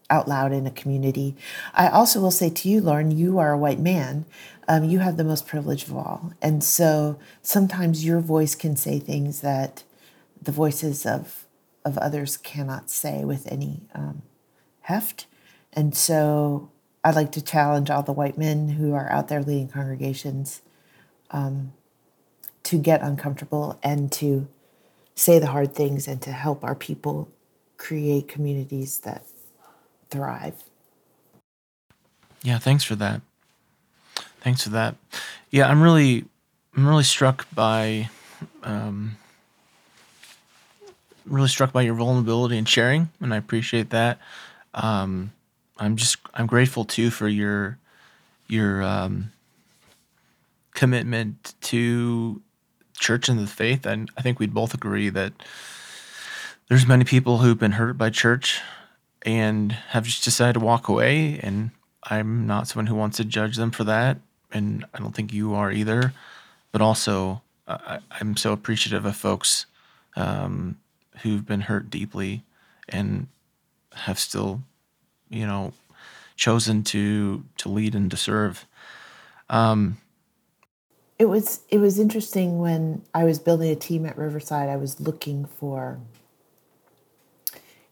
out 0.09 0.27
loud 0.27 0.51
in 0.51 0.65
a 0.65 0.71
community. 0.71 1.35
I 1.75 1.89
also 1.89 2.19
will 2.19 2.31
say 2.31 2.49
to 2.49 2.69
you, 2.69 2.81
Lauren, 2.81 3.11
you 3.11 3.37
are 3.37 3.53
a 3.53 3.57
white 3.59 3.79
man. 3.79 4.25
Um, 4.67 4.83
you 4.83 4.99
have 4.99 5.17
the 5.17 5.23
most 5.23 5.47
privilege 5.47 5.83
of 5.83 5.95
all, 5.95 6.33
and 6.41 6.63
so 6.63 7.19
sometimes 7.41 8.05
your 8.05 8.19
voice 8.19 8.55
can 8.55 8.75
say 8.75 8.99
things 8.99 9.41
that 9.41 9.83
the 10.41 10.51
voices 10.51 11.05
of 11.05 11.45
of 11.85 11.97
others 11.97 12.37
cannot 12.37 12.89
say 12.89 13.23
with 13.23 13.51
any 13.51 13.87
um, 13.93 14.21
heft. 14.81 15.25
And 15.73 15.95
so 15.95 16.69
I'd 17.03 17.15
like 17.15 17.31
to 17.33 17.41
challenge 17.41 17.89
all 17.89 18.03
the 18.03 18.13
white 18.13 18.37
men 18.37 18.69
who 18.69 18.93
are 18.93 19.11
out 19.11 19.27
there 19.27 19.41
leading 19.41 19.69
congregations 19.69 20.61
um, 21.31 21.73
to 22.63 22.77
get 22.77 23.01
uncomfortable 23.01 23.79
and 23.81 24.11
to 24.13 24.47
say 25.15 25.39
the 25.39 25.47
hard 25.47 25.73
things 25.73 26.07
and 26.07 26.21
to 26.21 26.31
help 26.31 26.63
our 26.63 26.75
people 26.75 27.29
create 27.77 28.27
communities 28.27 28.99
that 29.01 29.23
thrive. 30.09 30.63
Yeah, 32.41 32.57
thanks 32.57 32.83
for 32.83 32.95
that. 32.95 33.21
Thanks 34.41 34.63
for 34.63 34.69
that. 34.69 34.95
Yeah, 35.51 35.67
I'm 35.69 35.81
really, 35.81 36.25
I'm 36.75 36.87
really 36.87 37.03
struck 37.03 37.47
by, 37.53 38.09
um, 38.63 39.17
really 41.29 41.47
struck 41.47 41.71
by 41.71 41.81
your 41.81 41.95
vulnerability 41.95 42.57
and 42.57 42.67
sharing, 42.67 43.09
and 43.21 43.33
I 43.33 43.37
appreciate 43.37 43.89
that. 43.91 44.19
Um, 44.73 45.31
I'm 45.77 45.95
just, 45.95 46.17
I'm 46.33 46.47
grateful 46.47 46.85
too 46.85 47.09
for 47.09 47.27
your, 47.27 47.77
your 48.47 48.83
um, 48.83 49.31
commitment 50.73 51.53
to 51.61 52.41
church 52.97 53.29
and 53.29 53.39
the 53.39 53.47
faith. 53.47 53.85
And 53.85 54.11
I 54.17 54.21
think 54.21 54.39
we'd 54.39 54.53
both 54.53 54.73
agree 54.73 55.09
that 55.09 55.33
there's 56.69 56.85
many 56.85 57.03
people 57.03 57.39
who've 57.39 57.57
been 57.57 57.73
hurt 57.73 57.97
by 57.97 58.09
church 58.09 58.61
and 59.23 59.71
have 59.71 60.05
just 60.05 60.23
decided 60.23 60.53
to 60.53 60.59
walk 60.59 60.87
away 60.87 61.39
and 61.43 61.71
i'm 62.03 62.47
not 62.47 62.67
someone 62.67 62.87
who 62.87 62.95
wants 62.95 63.17
to 63.17 63.25
judge 63.25 63.57
them 63.57 63.71
for 63.71 63.83
that 63.83 64.17
and 64.51 64.85
i 64.93 64.99
don't 64.99 65.13
think 65.15 65.33
you 65.33 65.53
are 65.53 65.71
either 65.71 66.13
but 66.71 66.81
also 66.81 67.41
I, 67.67 67.99
i'm 68.11 68.37
so 68.37 68.53
appreciative 68.53 69.05
of 69.05 69.15
folks 69.15 69.65
um, 70.15 70.77
who've 71.21 71.45
been 71.45 71.61
hurt 71.61 71.89
deeply 71.89 72.43
and 72.87 73.27
have 73.93 74.19
still 74.19 74.61
you 75.29 75.45
know 75.45 75.73
chosen 76.35 76.83
to 76.83 77.43
to 77.57 77.69
lead 77.69 77.95
and 77.95 78.09
to 78.11 78.17
serve 78.17 78.65
um, 79.49 79.97
It 81.17 81.25
was 81.25 81.61
it 81.69 81.79
was 81.79 81.99
interesting 81.99 82.59
when 82.59 83.01
I 83.13 83.23
was 83.23 83.39
building 83.39 83.71
a 83.71 83.75
team 83.75 84.05
at 84.05 84.17
Riverside. 84.17 84.69
I 84.69 84.77
was 84.77 85.01
looking 85.01 85.45
for, 85.45 85.99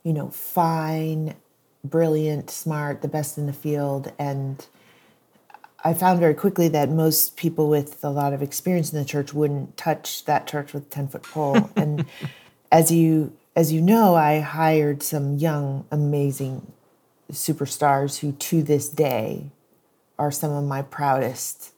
you 0.04 0.14
know, 0.14 0.30
fine, 0.30 1.36
brilliant, 1.84 2.50
smart, 2.50 3.02
the 3.02 3.08
best 3.08 3.38
in 3.38 3.46
the 3.46 3.54
field, 3.54 4.14
and 4.18 4.66
I 5.84 5.94
found 5.94 6.20
very 6.20 6.34
quickly 6.36 6.68
that 6.70 6.90
most 6.90 7.36
people 7.36 7.70
with 7.70 8.04
a 8.04 8.10
lot 8.10 8.34
of 8.34 8.42
experience 8.42 8.94
in 8.94 9.00
the 9.00 9.06
church 9.06 9.34
wouldn't 9.34 9.76
touch 9.78 10.26
that 10.26 10.48
church 10.48 10.74
with 10.74 10.86
a 10.86 10.90
ten 10.90 11.08
foot 11.08 11.24
pole. 11.24 11.70
and 11.76 12.06
as 12.72 12.92
you 12.92 13.34
as 13.56 13.74
you 13.74 13.82
know, 13.82 14.14
I 14.14 14.40
hired 14.40 15.02
some 15.02 15.38
young, 15.38 15.88
amazing 15.90 16.72
superstars 17.32 18.20
who, 18.20 18.34
to 18.34 18.62
this 18.62 18.88
day, 18.88 19.50
are 20.20 20.30
some 20.30 20.52
of 20.52 20.64
my 20.64 20.84
proudest 20.84 21.74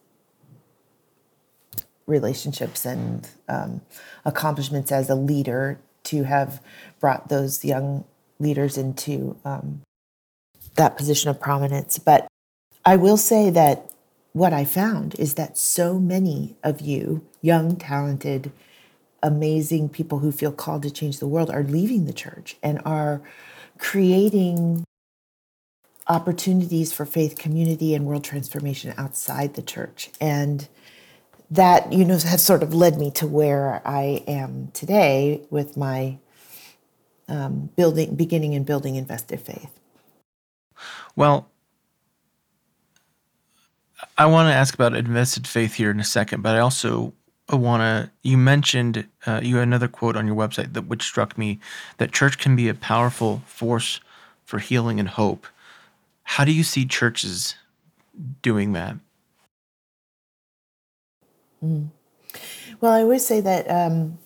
relationships 2.06 2.84
and 2.84 3.26
um, 3.48 3.80
accomplishments 4.26 4.92
as 4.92 5.08
a 5.08 5.14
leader 5.14 5.80
to 6.04 6.24
have 6.24 6.62
brought 7.00 7.30
those 7.30 7.64
young 7.64 8.04
leaders 8.38 8.76
into 8.76 9.36
um, 9.46 9.80
that 10.74 10.98
position 10.98 11.30
of 11.30 11.40
prominence. 11.40 11.98
But 11.98 12.26
I 12.84 12.96
will 12.96 13.16
say 13.16 13.48
that 13.48 13.90
what 14.32 14.52
I 14.52 14.66
found 14.66 15.14
is 15.18 15.34
that 15.34 15.56
so 15.56 15.98
many 15.98 16.56
of 16.62 16.82
you, 16.82 17.26
young, 17.40 17.76
talented, 17.76 18.52
amazing 19.22 19.88
people 19.88 20.18
who 20.18 20.32
feel 20.32 20.52
called 20.52 20.82
to 20.82 20.90
change 20.90 21.18
the 21.18 21.26
world, 21.26 21.50
are 21.50 21.62
leaving 21.62 22.06
the 22.06 22.12
church 22.12 22.56
and 22.62 22.80
are 22.84 23.22
creating 23.78 24.84
opportunities 26.08 26.92
for 26.92 27.06
faith 27.06 27.38
community 27.38 27.94
and 27.94 28.04
world 28.04 28.24
transformation 28.24 28.92
outside 28.96 29.54
the 29.54 29.62
church. 29.62 30.10
And 30.20 30.68
that, 31.50 31.92
you 31.92 32.04
know, 32.04 32.18
has 32.18 32.42
sort 32.42 32.62
of 32.62 32.74
led 32.74 32.98
me 32.98 33.10
to 33.12 33.26
where 33.26 33.82
I 33.84 34.22
am 34.26 34.70
today 34.72 35.42
with 35.50 35.76
my 35.76 36.18
um, 37.28 37.70
building, 37.76 38.14
beginning 38.14 38.54
and 38.54 38.66
building 38.66 38.96
invested 38.96 39.40
faith. 39.40 39.70
Well, 41.16 41.48
I 44.16 44.26
want 44.26 44.48
to 44.48 44.54
ask 44.54 44.74
about 44.74 44.94
invested 44.94 45.46
faith 45.46 45.74
here 45.74 45.90
in 45.90 46.00
a 46.00 46.04
second, 46.04 46.42
but 46.42 46.56
I 46.56 46.60
also 46.60 47.12
to. 47.56 48.10
You 48.22 48.36
mentioned 48.36 49.06
uh, 49.26 49.40
you 49.42 49.56
had 49.56 49.64
another 49.64 49.88
quote 49.88 50.16
on 50.16 50.26
your 50.26 50.36
website 50.36 50.72
that 50.74 50.86
which 50.86 51.02
struck 51.02 51.36
me 51.36 51.58
that 51.98 52.12
church 52.12 52.38
can 52.38 52.56
be 52.56 52.68
a 52.68 52.74
powerful 52.74 53.42
force 53.46 54.00
for 54.44 54.58
healing 54.58 54.98
and 54.98 55.08
hope. 55.08 55.46
How 56.22 56.44
do 56.44 56.52
you 56.52 56.62
see 56.62 56.86
churches 56.86 57.56
doing 58.42 58.72
that? 58.72 58.96
Well, 61.60 62.92
I 62.92 63.02
always 63.02 63.26
say 63.26 63.40
that 63.40 63.70
um, 63.70 64.18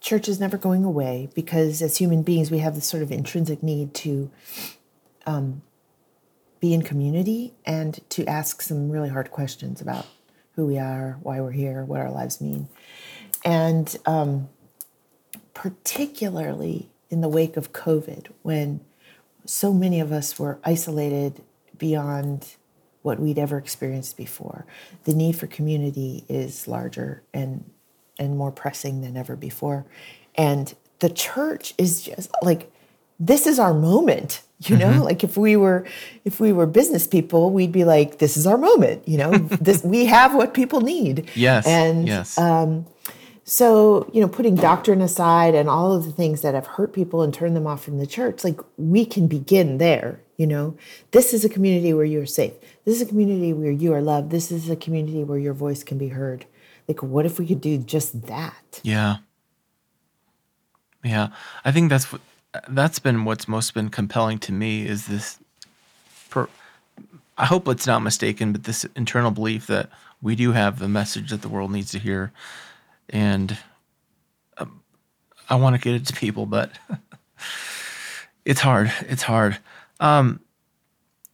church 0.00 0.28
is 0.28 0.38
never 0.38 0.56
going 0.56 0.84
away 0.84 1.28
because 1.34 1.82
as 1.82 1.96
human 1.96 2.22
beings, 2.22 2.50
we 2.50 2.58
have 2.58 2.74
this 2.74 2.86
sort 2.86 3.02
of 3.02 3.10
intrinsic 3.10 3.62
need 3.62 3.94
to 3.94 4.30
um, 5.26 5.62
be 6.60 6.74
in 6.74 6.82
community 6.82 7.54
and 7.64 8.00
to 8.10 8.24
ask 8.26 8.62
some 8.62 8.90
really 8.90 9.08
hard 9.08 9.30
questions 9.30 9.80
about 9.80 10.06
who 10.54 10.66
we 10.66 10.78
are, 10.78 11.18
why 11.22 11.40
we're 11.40 11.50
here, 11.52 11.84
what 11.84 12.00
our 12.00 12.10
lives 12.10 12.40
mean. 12.40 12.68
And 13.44 13.96
um, 14.06 14.48
particularly 15.54 16.88
in 17.10 17.20
the 17.20 17.28
wake 17.28 17.56
of 17.56 17.72
COVID, 17.72 18.28
when 18.42 18.80
so 19.44 19.72
many 19.72 20.00
of 20.00 20.12
us 20.12 20.38
were 20.38 20.58
isolated 20.64 21.42
beyond 21.76 22.54
what 23.02 23.18
we'd 23.18 23.38
ever 23.38 23.58
experienced 23.58 24.16
before, 24.16 24.64
the 25.04 25.14
need 25.14 25.36
for 25.36 25.46
community 25.46 26.24
is 26.28 26.68
larger 26.68 27.22
and 27.34 27.64
and 28.18 28.36
more 28.36 28.52
pressing 28.52 29.00
than 29.00 29.16
ever 29.16 29.34
before. 29.34 29.84
And 30.36 30.74
the 31.00 31.10
church 31.10 31.74
is 31.78 32.02
just 32.02 32.30
like 32.42 32.70
this 33.18 33.46
is 33.46 33.58
our 33.58 33.74
moment 33.74 34.42
you 34.68 34.76
know? 34.76 34.90
Mm-hmm. 34.90 35.02
like 35.02 35.24
if 35.24 35.36
we 35.36 35.56
were 35.56 35.84
if 36.24 36.38
we 36.38 36.52
were 36.52 36.66
business 36.66 37.06
people 37.06 37.50
we'd 37.50 37.72
be 37.72 37.84
like 37.84 38.18
this 38.18 38.36
is 38.36 38.46
our 38.46 38.58
moment 38.58 39.06
you 39.08 39.18
know? 39.18 39.32
This 39.60 39.82
we 39.82 40.06
have 40.06 40.34
what 40.34 40.54
people 40.54 40.80
need. 40.80 41.28
Yes 41.34 41.66
and 41.66 42.06
yes. 42.06 42.38
um 42.38 42.86
so 43.44 44.08
you 44.12 44.20
know 44.20 44.28
putting 44.28 44.54
doctrine 44.54 45.00
aside 45.00 45.54
and 45.54 45.68
all 45.68 45.92
of 45.92 46.04
the 46.04 46.12
things 46.12 46.42
that 46.42 46.54
have 46.54 46.66
hurt 46.66 46.92
people 46.92 47.22
and 47.22 47.34
turned 47.34 47.56
them 47.56 47.66
off 47.66 47.82
from 47.82 47.98
the 47.98 48.06
church 48.06 48.44
like 48.44 48.60
we 48.76 49.04
can 49.04 49.26
begin 49.26 49.78
there 49.78 50.20
you 50.42 50.46
know? 50.48 50.76
This 51.12 51.32
is 51.32 51.44
a 51.44 51.48
community 51.48 51.92
where 51.92 52.04
you're 52.04 52.26
safe. 52.26 52.54
This 52.84 52.96
is 52.96 53.02
a 53.02 53.06
community 53.06 53.52
where 53.52 53.70
you 53.70 53.92
are 53.94 54.02
loved. 54.02 54.32
This 54.32 54.50
is 54.50 54.68
a 54.68 54.74
community 54.74 55.22
where 55.22 55.38
your 55.38 55.54
voice 55.54 55.84
can 55.84 55.98
be 55.98 56.08
heard. 56.08 56.46
Like 56.88 57.00
what 57.00 57.26
if 57.26 57.38
we 57.38 57.46
could 57.46 57.60
do 57.60 57.78
just 57.78 58.26
that? 58.26 58.80
Yeah. 58.82 59.18
Yeah. 61.04 61.28
I 61.64 61.70
think 61.70 61.90
that's 61.90 62.12
what 62.12 62.20
that's 62.68 62.98
been 62.98 63.24
what's 63.24 63.48
most 63.48 63.74
been 63.74 63.88
compelling 63.88 64.38
to 64.40 64.52
me 64.52 64.86
is 64.86 65.06
this 65.06 65.38
per, 66.30 66.48
I 67.38 67.46
hope 67.46 67.66
it's 67.68 67.86
not 67.86 68.00
mistaken, 68.00 68.52
but 68.52 68.64
this 68.64 68.84
internal 68.96 69.30
belief 69.30 69.66
that 69.68 69.90
we 70.20 70.36
do 70.36 70.52
have 70.52 70.78
the 70.78 70.88
message 70.88 71.30
that 71.30 71.42
the 71.42 71.48
world 71.48 71.72
needs 71.72 71.90
to 71.92 71.98
hear, 71.98 72.32
and 73.08 73.56
um, 74.58 74.82
I 75.48 75.56
want 75.56 75.74
to 75.74 75.80
get 75.80 75.94
it 75.94 76.06
to 76.06 76.12
people, 76.12 76.46
but 76.46 76.70
it's 78.44 78.60
hard. 78.60 78.92
It's 79.08 79.22
hard. 79.22 79.58
Um, 79.98 80.40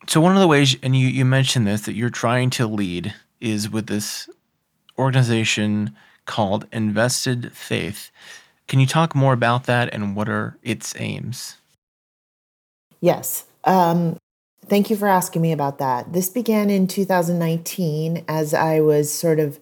so 0.07 0.20
one 0.20 0.35
of 0.35 0.40
the 0.40 0.48
ways, 0.48 0.76
and 0.83 0.96
you 0.96 1.09
you 1.09 1.24
mentioned 1.24 1.66
this, 1.66 1.83
that 1.83 1.94
you're 1.94 2.11
trying 2.11 2.50
to 2.50 2.66
lead 2.66 3.14
is 3.40 3.68
with 3.68 3.87
this 3.87 4.28
organization 4.98 5.94
called 6.24 6.66
Invested 6.72 7.52
Faith. 7.52 8.11
Can 8.68 8.81
you 8.81 8.87
talk 8.87 9.14
more 9.14 9.33
about 9.33 9.64
that 9.64 9.92
and 9.92 10.14
what 10.14 10.28
are 10.28 10.57
its 10.62 10.94
aims? 10.98 11.57
Yes. 13.00 13.46
Um, 13.64 14.18
thank 14.66 14.90
you 14.90 14.96
for 14.96 15.09
asking 15.09 15.42
me 15.42 15.52
about 15.52 15.78
that. 15.78 16.12
This 16.12 16.28
began 16.28 16.70
in 16.70 16.87
2019 16.87 18.24
as 18.28 18.52
I 18.52 18.81
was 18.81 19.12
sort 19.12 19.40
of 19.40 19.59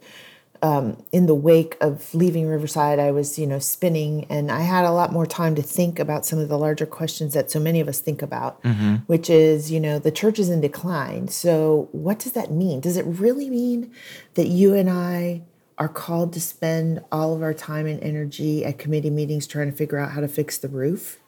um, 0.63 1.05
in 1.13 1.27
the 1.27 1.35
wake 1.35 1.77
of 1.81 2.13
leaving 2.15 2.47
Riverside. 2.47 2.99
I 2.99 3.13
was, 3.13 3.39
you 3.39 3.47
know, 3.47 3.59
spinning 3.59 4.27
and 4.29 4.51
I 4.51 4.61
had 4.61 4.85
a 4.85 4.91
lot 4.91 5.13
more 5.13 5.27
time 5.27 5.55
to 5.55 5.63
think 5.63 5.99
about 5.99 6.27
some 6.27 6.39
of 6.39 6.49
the 6.49 6.59
larger 6.59 6.87
questions 6.87 7.35
that 7.35 7.51
so 7.51 7.61
many 7.61 7.81
of 7.81 7.89
us 7.89 8.01
think 8.01 8.23
about, 8.23 8.63
mm-hmm. 8.63 8.97
which 9.07 9.31
is, 9.31 9.71
you 9.71 9.79
know, 9.79 9.99
the 9.99 10.11
church 10.11 10.39
is 10.39 10.49
in 10.49 10.61
decline. 10.61 11.29
So, 11.29 11.89
what 11.93 12.19
does 12.19 12.33
that 12.33 12.51
mean? 12.51 12.81
Does 12.81 12.97
it 12.97 13.05
really 13.05 13.51
mean 13.51 13.93
that 14.35 14.49
you 14.49 14.75
and 14.75 14.91
I 14.91 15.43
are 15.79 15.89
called 15.89 16.33
to 16.33 16.41
spend 16.41 17.03
all 17.13 17.35
of 17.35 17.43
our 17.43 17.53
time 17.53 17.87
and 17.87 18.03
energy 18.03 18.65
at 18.65 18.79
committee 18.79 19.11
meetings 19.11 19.47
trying 19.47 19.71
to 19.71 19.77
figure 19.77 19.99
out 19.99 20.13
how 20.13 20.21
to 20.21 20.29
fix 20.29 20.59
the 20.59 20.69
roof. 20.69 21.19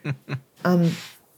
um, 0.64 0.92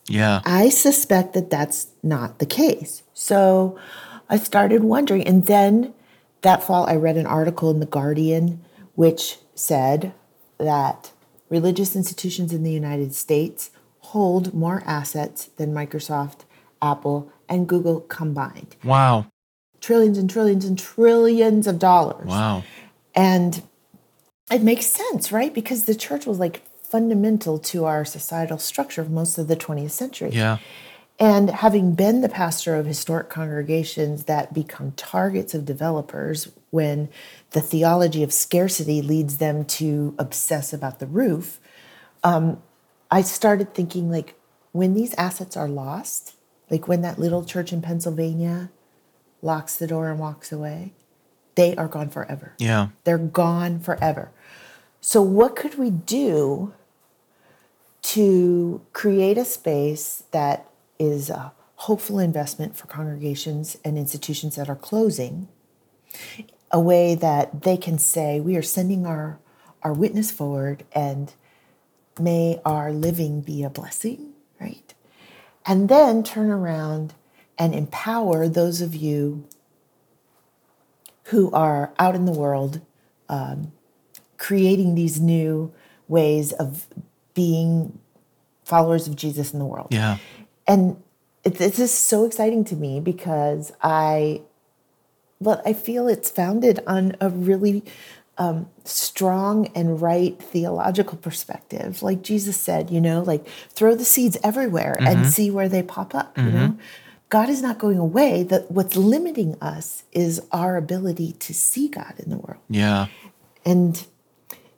yeah. 0.08 0.40
I 0.44 0.70
suspect 0.70 1.34
that 1.34 1.50
that's 1.50 1.88
not 2.02 2.38
the 2.38 2.46
case. 2.46 3.02
So 3.12 3.78
I 4.30 4.38
started 4.38 4.84
wondering. 4.84 5.26
And 5.26 5.46
then 5.46 5.92
that 6.42 6.62
fall, 6.62 6.88
I 6.88 6.96
read 6.96 7.16
an 7.16 7.26
article 7.26 7.70
in 7.70 7.80
The 7.80 7.86
Guardian 7.86 8.62
which 8.94 9.38
said 9.54 10.14
that 10.58 11.12
religious 11.50 11.94
institutions 11.94 12.52
in 12.52 12.62
the 12.62 12.72
United 12.72 13.14
States 13.14 13.70
hold 13.98 14.54
more 14.54 14.82
assets 14.86 15.46
than 15.56 15.74
Microsoft, 15.74 16.40
Apple, 16.80 17.30
and 17.46 17.68
Google 17.68 18.00
combined. 18.00 18.76
Wow 18.82 19.26
trillions 19.86 20.18
and 20.18 20.28
trillions 20.28 20.64
and 20.64 20.76
trillions 20.76 21.68
of 21.68 21.78
dollars. 21.78 22.26
Wow. 22.26 22.64
And 23.14 23.62
it 24.50 24.60
makes 24.62 24.86
sense, 24.86 25.30
right? 25.30 25.54
Because 25.54 25.84
the 25.84 25.94
church 25.94 26.26
was 26.26 26.40
like 26.40 26.62
fundamental 26.82 27.60
to 27.60 27.84
our 27.84 28.04
societal 28.04 28.58
structure 28.58 29.00
of 29.00 29.10
most 29.10 29.38
of 29.38 29.46
the 29.46 29.54
20th 29.54 29.92
century. 29.92 30.30
Yeah. 30.32 30.58
And 31.20 31.50
having 31.50 31.94
been 31.94 32.20
the 32.20 32.28
pastor 32.28 32.74
of 32.74 32.84
historic 32.84 33.30
congregations 33.30 34.24
that 34.24 34.52
become 34.52 34.90
targets 34.96 35.54
of 35.54 35.64
developers 35.64 36.48
when 36.70 37.08
the 37.52 37.60
theology 37.60 38.24
of 38.24 38.32
scarcity 38.32 39.00
leads 39.00 39.36
them 39.36 39.64
to 39.66 40.16
obsess 40.18 40.72
about 40.72 40.98
the 40.98 41.06
roof, 41.06 41.60
um, 42.24 42.60
I 43.08 43.22
started 43.22 43.72
thinking 43.72 44.10
like 44.10 44.34
when 44.72 44.94
these 44.94 45.14
assets 45.14 45.56
are 45.56 45.68
lost, 45.68 46.34
like 46.70 46.88
when 46.88 47.02
that 47.02 47.20
little 47.20 47.44
church 47.44 47.72
in 47.72 47.80
Pennsylvania 47.80 48.70
locks 49.46 49.76
the 49.76 49.86
door 49.86 50.10
and 50.10 50.18
walks 50.18 50.52
away, 50.52 50.92
they 51.54 51.74
are 51.76 51.88
gone 51.88 52.10
forever. 52.10 52.52
Yeah. 52.58 52.88
They're 53.04 53.16
gone 53.16 53.80
forever. 53.80 54.30
So, 55.00 55.22
what 55.22 55.56
could 55.56 55.78
we 55.78 55.90
do 55.90 56.74
to 58.02 58.82
create 58.92 59.38
a 59.38 59.44
space 59.44 60.24
that 60.32 60.68
is 60.98 61.30
a 61.30 61.52
hopeful 61.76 62.18
investment 62.18 62.76
for 62.76 62.86
congregations 62.86 63.78
and 63.84 63.96
institutions 63.96 64.56
that 64.56 64.68
are 64.68 64.76
closing? 64.76 65.48
A 66.70 66.80
way 66.80 67.14
that 67.14 67.62
they 67.62 67.76
can 67.76 67.98
say, 67.98 68.40
we 68.40 68.56
are 68.56 68.62
sending 68.62 69.06
our, 69.06 69.38
our 69.82 69.92
witness 69.92 70.30
forward 70.30 70.84
and 70.92 71.32
may 72.18 72.60
our 72.64 72.92
living 72.92 73.40
be 73.40 73.62
a 73.62 73.70
blessing, 73.70 74.32
right? 74.60 74.92
And 75.64 75.88
then 75.88 76.22
turn 76.22 76.50
around 76.50 77.14
and 77.58 77.74
empower 77.74 78.48
those 78.48 78.80
of 78.80 78.94
you 78.94 79.46
who 81.24 81.50
are 81.52 81.92
out 81.98 82.14
in 82.14 82.24
the 82.24 82.32
world 82.32 82.80
um, 83.28 83.72
creating 84.38 84.94
these 84.94 85.20
new 85.20 85.72
ways 86.08 86.52
of 86.52 86.86
being 87.34 87.98
followers 88.64 89.08
of 89.08 89.16
Jesus 89.16 89.52
in 89.52 89.58
the 89.58 89.64
world. 89.64 89.88
Yeah. 89.90 90.18
And 90.66 91.02
it, 91.44 91.56
this 91.56 91.78
is 91.78 91.92
so 91.92 92.24
exciting 92.24 92.64
to 92.66 92.76
me 92.76 93.00
because 93.00 93.72
I, 93.82 94.42
well, 95.40 95.62
I 95.64 95.72
feel 95.72 96.08
it's 96.08 96.30
founded 96.30 96.80
on 96.86 97.16
a 97.20 97.28
really 97.28 97.84
um, 98.38 98.68
strong 98.84 99.68
and 99.74 100.00
right 100.00 100.40
theological 100.40 101.18
perspective. 101.18 102.02
Like 102.02 102.22
Jesus 102.22 102.56
said, 102.56 102.90
you 102.90 103.00
know, 103.00 103.22
like 103.22 103.46
throw 103.70 103.94
the 103.94 104.04
seeds 104.04 104.36
everywhere 104.42 104.96
mm-hmm. 105.00 105.06
and 105.06 105.26
see 105.26 105.50
where 105.50 105.68
they 105.68 105.82
pop 105.82 106.14
up, 106.14 106.34
mm-hmm. 106.34 106.46
you 106.46 106.52
know? 106.52 106.78
God 107.36 107.50
is 107.50 107.60
not 107.60 107.78
going 107.78 107.98
away. 107.98 108.44
That 108.44 108.70
what's 108.70 108.96
limiting 108.96 109.58
us 109.60 110.04
is 110.10 110.40
our 110.52 110.78
ability 110.78 111.32
to 111.32 111.52
see 111.52 111.86
God 111.86 112.14
in 112.18 112.30
the 112.30 112.38
world. 112.38 112.62
Yeah. 112.70 113.08
And 113.62 114.06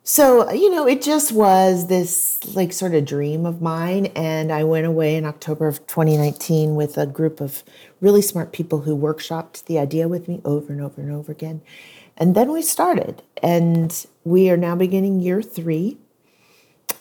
so, 0.02 0.50
you 0.50 0.68
know, 0.68 0.84
it 0.84 1.00
just 1.00 1.30
was 1.30 1.86
this 1.86 2.40
like 2.56 2.72
sort 2.72 2.96
of 2.96 3.04
dream 3.04 3.46
of 3.46 3.62
mine. 3.62 4.06
And 4.06 4.50
I 4.50 4.64
went 4.64 4.86
away 4.86 5.14
in 5.14 5.24
October 5.24 5.68
of 5.68 5.86
2019 5.86 6.74
with 6.74 6.98
a 6.98 7.06
group 7.06 7.40
of 7.40 7.62
really 8.00 8.22
smart 8.22 8.52
people 8.52 8.80
who 8.80 8.96
workshopped 8.98 9.66
the 9.66 9.78
idea 9.78 10.08
with 10.08 10.26
me 10.26 10.40
over 10.44 10.72
and 10.72 10.82
over 10.82 11.00
and 11.00 11.12
over 11.12 11.30
again. 11.30 11.60
And 12.16 12.34
then 12.34 12.50
we 12.50 12.62
started, 12.62 13.22
and 13.40 14.04
we 14.24 14.50
are 14.50 14.56
now 14.56 14.74
beginning 14.74 15.20
year 15.20 15.42
three. 15.42 15.96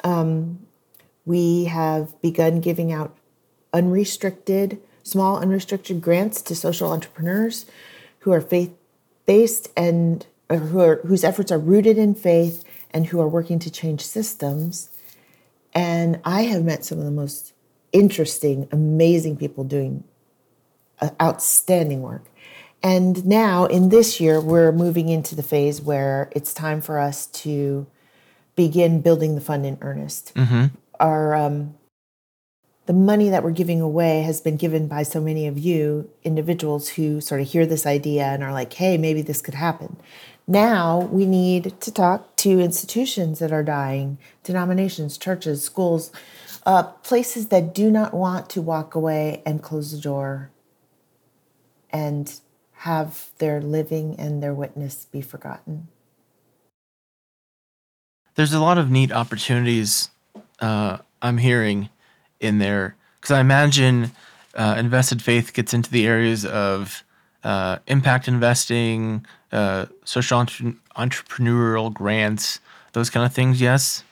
Um, 0.03 0.67
we 1.25 1.63
have 1.63 2.21
begun 2.21 2.61
giving 2.61 2.91
out 2.93 3.17
unrestricted 3.73 4.79
small 5.07 5.39
unrestricted 5.39 6.01
grants 6.01 6.41
to 6.41 6.55
social 6.55 6.91
entrepreneurs 6.91 7.65
who 8.19 8.33
are 8.33 8.41
faith 8.41 8.73
based 9.25 9.69
and 9.77 10.25
who 10.49 10.81
are, 10.81 10.97
whose 11.05 11.23
efforts 11.23 11.51
are 11.51 11.57
rooted 11.57 11.97
in 11.97 12.13
faith 12.13 12.63
and 12.91 13.07
who 13.07 13.19
are 13.19 13.27
working 13.27 13.57
to 13.59 13.71
change 13.71 14.01
systems. 14.01 14.89
And 15.73 16.19
I 16.25 16.43
have 16.43 16.63
met 16.63 16.83
some 16.83 16.99
of 16.99 17.05
the 17.05 17.11
most 17.11 17.53
interesting, 17.93 18.67
amazing 18.71 19.37
people 19.37 19.63
doing 19.63 20.03
uh, 20.99 21.11
outstanding 21.21 22.01
work. 22.01 22.25
And 22.83 23.25
now, 23.25 23.65
in 23.65 23.89
this 23.89 24.19
year, 24.19 24.41
we're 24.41 24.71
moving 24.71 25.09
into 25.09 25.35
the 25.35 25.43
phase 25.43 25.81
where 25.81 26.29
it's 26.35 26.53
time 26.53 26.81
for 26.81 26.99
us 26.99 27.27
to 27.27 27.87
begin 28.55 29.01
building 29.01 29.35
the 29.35 29.41
fund 29.41 29.65
in 29.65 29.77
earnest. 29.81 30.33
Mm-hmm. 30.35 30.75
Our 30.99 31.33
um, 31.33 31.75
the 32.87 32.93
money 32.93 33.27
that 33.29 33.43
we're 33.43 33.51
giving 33.51 33.81
away 33.81 34.21
has 34.21 34.39
been 34.39 34.55
given 34.55 34.87
by 34.87 35.03
so 35.03 35.19
many 35.19 35.45
of 35.45 35.59
you 35.59 36.09
individuals 36.23 36.87
who 36.87 37.19
sort 37.19 37.41
of 37.41 37.47
hear 37.47 37.65
this 37.65 37.85
idea 37.85 38.23
and 38.23 38.41
are 38.41 38.53
like, 38.53 38.73
hey, 38.73 38.97
maybe 38.97 39.21
this 39.21 39.41
could 39.41 39.53
happen. 39.53 39.97
now 40.49 40.99
we 41.11 41.25
need 41.25 41.79
to 41.81 41.91
talk 41.91 42.33
to 42.37 42.61
institutions 42.61 43.39
that 43.39 43.51
are 43.51 43.63
dying, 43.63 44.17
denominations, 44.43 45.17
churches, 45.17 45.61
schools, 45.61 46.09
uh, 46.65 46.83
places 46.83 47.47
that 47.47 47.75
do 47.75 47.91
not 47.91 48.13
want 48.13 48.49
to 48.49 48.61
walk 48.61 48.95
away 48.95 49.41
and 49.45 49.61
close 49.61 49.91
the 49.91 49.99
door 49.99 50.49
and 51.91 52.39
have 52.71 53.31
their 53.39 53.59
living 53.59 54.15
and 54.17 54.41
their 54.41 54.53
witness 54.53 55.05
be 55.05 55.21
forgotten. 55.21 55.89
There's 58.35 58.53
a 58.53 58.61
lot 58.61 58.77
of 58.77 58.89
neat 58.89 59.11
opportunities 59.11 60.09
uh, 60.61 60.99
I'm 61.21 61.39
hearing 61.39 61.89
in 62.39 62.59
there 62.59 62.95
because 63.19 63.35
I 63.35 63.39
imagine 63.39 64.11
uh, 64.55 64.75
invested 64.77 65.21
faith 65.21 65.53
gets 65.53 65.73
into 65.73 65.89
the 65.91 66.07
areas 66.07 66.45
of 66.45 67.03
uh, 67.43 67.77
impact 67.87 68.27
investing, 68.27 69.25
uh, 69.51 69.85
social 70.03 70.39
entre- 70.39 70.75
entrepreneurial 70.95 71.93
grants, 71.93 72.59
those 72.93 73.09
kind 73.09 73.25
of 73.25 73.33
things. 73.33 73.61
Yes. 73.61 74.03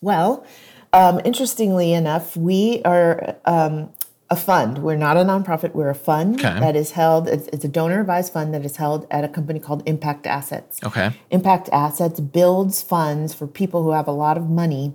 Well, 0.00 0.44
um, 0.92 1.20
interestingly 1.24 1.92
enough, 1.92 2.36
we 2.36 2.82
are 2.84 3.36
um, 3.44 3.90
a 4.30 4.36
fund. 4.36 4.78
We're 4.78 4.96
not 4.96 5.16
a 5.16 5.20
nonprofit. 5.20 5.74
We're 5.74 5.90
a 5.90 5.94
fund 5.94 6.40
Okay. 6.40 6.58
that 6.60 6.76
is 6.76 6.92
held. 6.92 7.28
It's, 7.28 7.48
it's 7.48 7.64
a 7.64 7.68
donor 7.68 8.00
advised 8.00 8.32
fund 8.32 8.52
that 8.54 8.64
is 8.64 8.76
held 8.76 9.06
at 9.10 9.24
a 9.24 9.28
company 9.28 9.60
called 9.60 9.82
Impact 9.86 10.26
Assets. 10.26 10.80
Okay. 10.82 11.12
Impact 11.30 11.68
Assets 11.72 12.20
builds 12.20 12.82
funds 12.82 13.34
for 13.34 13.46
people 13.46 13.82
who 13.82 13.92
have 13.92 14.08
a 14.08 14.12
lot 14.12 14.36
of 14.36 14.48
money 14.48 14.94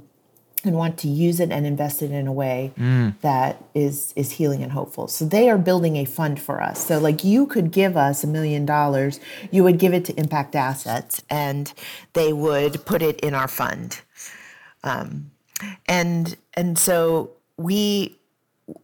and 0.67 0.77
want 0.77 0.97
to 0.99 1.07
use 1.07 1.39
it 1.39 1.51
and 1.51 1.65
invest 1.65 2.01
it 2.01 2.11
in 2.11 2.27
a 2.27 2.33
way 2.33 2.73
that 3.21 3.63
is 3.73 4.13
is 4.15 4.31
healing 4.31 4.61
and 4.61 4.71
hopeful. 4.71 5.07
So 5.07 5.25
they 5.25 5.49
are 5.49 5.57
building 5.57 5.95
a 5.95 6.05
fund 6.05 6.39
for 6.39 6.61
us. 6.61 6.85
So 6.85 6.99
like 6.99 7.23
you 7.23 7.47
could 7.47 7.71
give 7.71 7.97
us 7.97 8.23
a 8.23 8.27
million 8.27 8.65
dollars, 8.65 9.19
you 9.49 9.63
would 9.63 9.79
give 9.79 9.93
it 9.93 10.05
to 10.05 10.19
Impact 10.19 10.55
Assets 10.55 11.23
and 11.29 11.73
they 12.13 12.33
would 12.33 12.85
put 12.85 13.01
it 13.01 13.19
in 13.21 13.33
our 13.33 13.47
fund. 13.47 14.01
Um, 14.83 15.31
and 15.87 16.35
and 16.53 16.77
so 16.77 17.31
we 17.57 18.17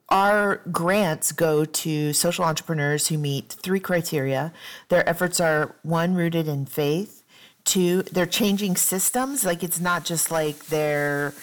our 0.09 0.61
grants 0.71 1.31
go 1.31 1.65
to 1.65 2.13
social 2.13 2.45
entrepreneurs 2.45 3.07
who 3.07 3.17
meet 3.17 3.49
three 3.49 3.79
criteria. 3.79 4.53
Their 4.89 5.07
efforts 5.07 5.39
are 5.39 5.75
one, 5.83 6.15
rooted 6.15 6.47
in 6.47 6.65
faith. 6.65 7.23
Two, 7.65 8.03
they're 8.03 8.25
changing 8.25 8.75
systems. 8.75 9.43
Like 9.43 9.63
it's 9.63 9.79
not 9.79 10.05
just 10.05 10.31
like 10.31 10.67
they're, 10.67 11.33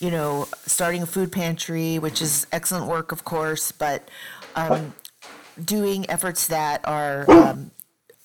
you 0.00 0.10
know, 0.10 0.48
starting 0.66 1.02
a 1.02 1.06
food 1.06 1.32
pantry, 1.32 1.98
which 1.98 2.20
is 2.20 2.46
excellent 2.52 2.86
work, 2.86 3.12
of 3.12 3.24
course, 3.24 3.72
but 3.72 4.08
um, 4.54 4.94
doing 5.62 6.08
efforts 6.10 6.46
that 6.48 6.80
are 6.84 7.30
um, 7.30 7.70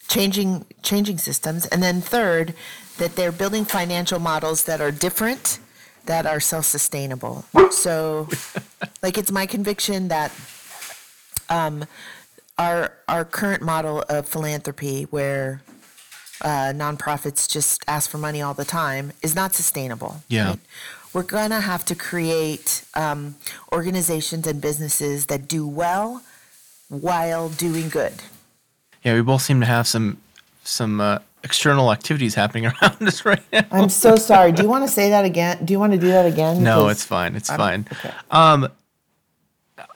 changing 0.08 0.66
changing 0.82 1.18
systems. 1.18 1.66
And 1.68 1.82
then 1.82 2.02
third, 2.02 2.54
that 2.98 3.16
they're 3.16 3.32
building 3.32 3.66
financial 3.66 4.20
models 4.20 4.66
that 4.66 4.82
are 4.82 4.92
different, 4.92 5.60
that 6.06 6.26
are 6.26 6.40
self-sustainable. 6.40 7.46
So 7.72 8.28
like 9.04 9.18
it's 9.18 9.32
my 9.32 9.46
conviction 9.46 10.10
that 10.10 10.32
um, 11.50 11.86
our 12.58 12.94
our 13.08 13.26
current 13.26 13.62
model 13.62 14.04
of 14.10 14.28
philanthropy 14.28 15.04
where 15.04 15.62
uh, 16.44 16.74
nonprofits 16.74 17.50
just 17.50 17.84
ask 17.88 18.10
for 18.10 18.18
money 18.18 18.42
all 18.42 18.54
the 18.54 18.66
time 18.66 19.12
is 19.22 19.36
not 19.36 19.54
sustainable. 19.54 20.24
Yeah. 20.28 20.56
We're 21.14 21.24
gonna 21.24 21.60
have 21.62 21.84
to 21.86 21.96
create 21.96 22.86
um, 22.96 23.36
organizations 23.72 24.48
and 24.48 24.62
businesses 24.62 25.26
that 25.26 25.48
do 25.48 25.68
well 25.68 26.24
while 26.90 27.50
doing 27.50 27.90
good. 27.90 28.14
Yeah, 29.04 29.16
we 29.16 29.22
both 29.22 29.42
seem 29.42 29.60
to 29.60 29.66
have 29.66 29.88
some 29.88 30.18
some 30.64 31.02
uh, 31.02 31.20
external 31.44 31.92
activities 31.92 32.36
happening 32.36 32.66
around 32.82 33.02
us 33.02 33.26
right 33.26 33.42
now. 33.52 33.66
I'm 33.72 33.90
so 33.90 34.16
sorry. 34.16 34.52
Do 34.54 34.64
you 34.64 34.70
want 34.70 34.86
to 34.86 34.92
say 34.92 35.10
that 35.10 35.26
again? 35.26 35.66
Do 35.66 35.74
you 35.74 35.80
want 35.80 35.92
to 35.94 36.00
do 36.00 36.08
that 36.08 36.26
again? 36.26 36.64
No, 36.64 36.84
Because- 36.84 36.92
it's 36.98 37.06
fine. 37.06 37.36
It's 37.36 37.50
I'm- 37.50 37.60
fine. 37.60 37.88
okay. 37.92 38.14
Um, 38.30 38.70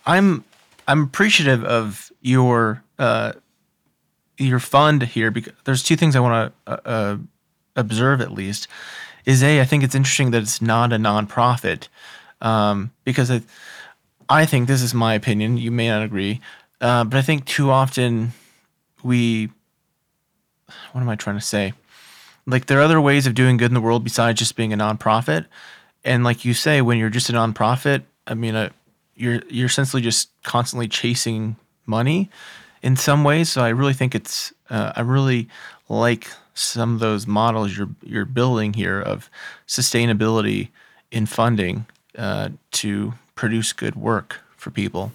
I'm 0.05 0.43
I'm 0.87 1.03
appreciative 1.03 1.63
of 1.63 2.11
your 2.21 2.83
uh, 2.99 3.33
your 4.37 4.59
fund 4.59 5.01
here 5.03 5.31
because 5.31 5.53
there's 5.63 5.81
two 5.83 5.95
things 5.95 6.15
I 6.15 6.19
want 6.19 6.53
to 6.65 6.71
uh, 6.71 6.77
uh, 6.85 7.17
observe 7.77 8.19
at 8.21 8.31
least. 8.31 8.67
Is 9.25 9.41
a 9.41 9.59
I 9.61 9.65
think 9.65 9.83
it's 9.83 9.95
interesting 9.95 10.31
that 10.31 10.41
it's 10.43 10.61
not 10.61 10.93
a 10.93 10.97
nonprofit 10.97 11.87
um, 12.41 12.91
because 13.03 13.31
I, 13.31 13.41
I 14.29 14.45
think 14.45 14.67
this 14.67 14.81
is 14.81 14.93
my 14.93 15.13
opinion. 15.13 15.57
You 15.57 15.71
may 15.71 15.87
not 15.87 16.03
agree, 16.03 16.41
uh, 16.81 17.03
but 17.03 17.17
I 17.17 17.21
think 17.21 17.45
too 17.45 17.71
often 17.71 18.33
we 19.03 19.49
what 20.91 21.01
am 21.01 21.09
I 21.09 21.15
trying 21.15 21.37
to 21.37 21.45
say? 21.45 21.73
Like 22.45 22.67
there 22.67 22.79
are 22.79 22.83
other 22.83 23.01
ways 23.01 23.25
of 23.27 23.33
doing 23.33 23.57
good 23.57 23.71
in 23.71 23.73
the 23.73 23.81
world 23.81 24.03
besides 24.03 24.39
just 24.39 24.55
being 24.55 24.73
a 24.73 24.77
nonprofit. 24.77 25.45
And 26.03 26.23
like 26.23 26.45
you 26.45 26.53
say, 26.53 26.81
when 26.81 26.97
you're 26.97 27.09
just 27.09 27.29
a 27.29 27.33
nonprofit, 27.33 28.03
I 28.27 28.35
mean, 28.35 28.55
uh, 28.55 28.69
you're 29.15 29.41
you're 29.49 29.67
essentially 29.67 30.01
just 30.01 30.29
constantly 30.43 30.87
chasing 30.87 31.55
money 31.85 32.29
in 32.81 32.95
some 32.95 33.23
ways. 33.23 33.49
So 33.49 33.61
I 33.61 33.69
really 33.69 33.93
think 33.93 34.13
it's 34.13 34.53
uh, 34.69 34.93
I 34.95 35.01
really 35.01 35.47
like 35.89 36.27
some 36.55 36.95
of 36.95 36.99
those 36.99 37.27
models 37.27 37.77
you're 37.77 37.89
you're 38.01 38.25
building 38.25 38.73
here 38.73 38.99
of 38.99 39.29
sustainability 39.67 40.69
in 41.11 41.27
funding 41.27 41.85
uh, 42.17 42.49
to 42.71 43.13
produce 43.35 43.73
good 43.73 43.95
work 43.95 44.39
for 44.57 44.71
people. 44.71 45.11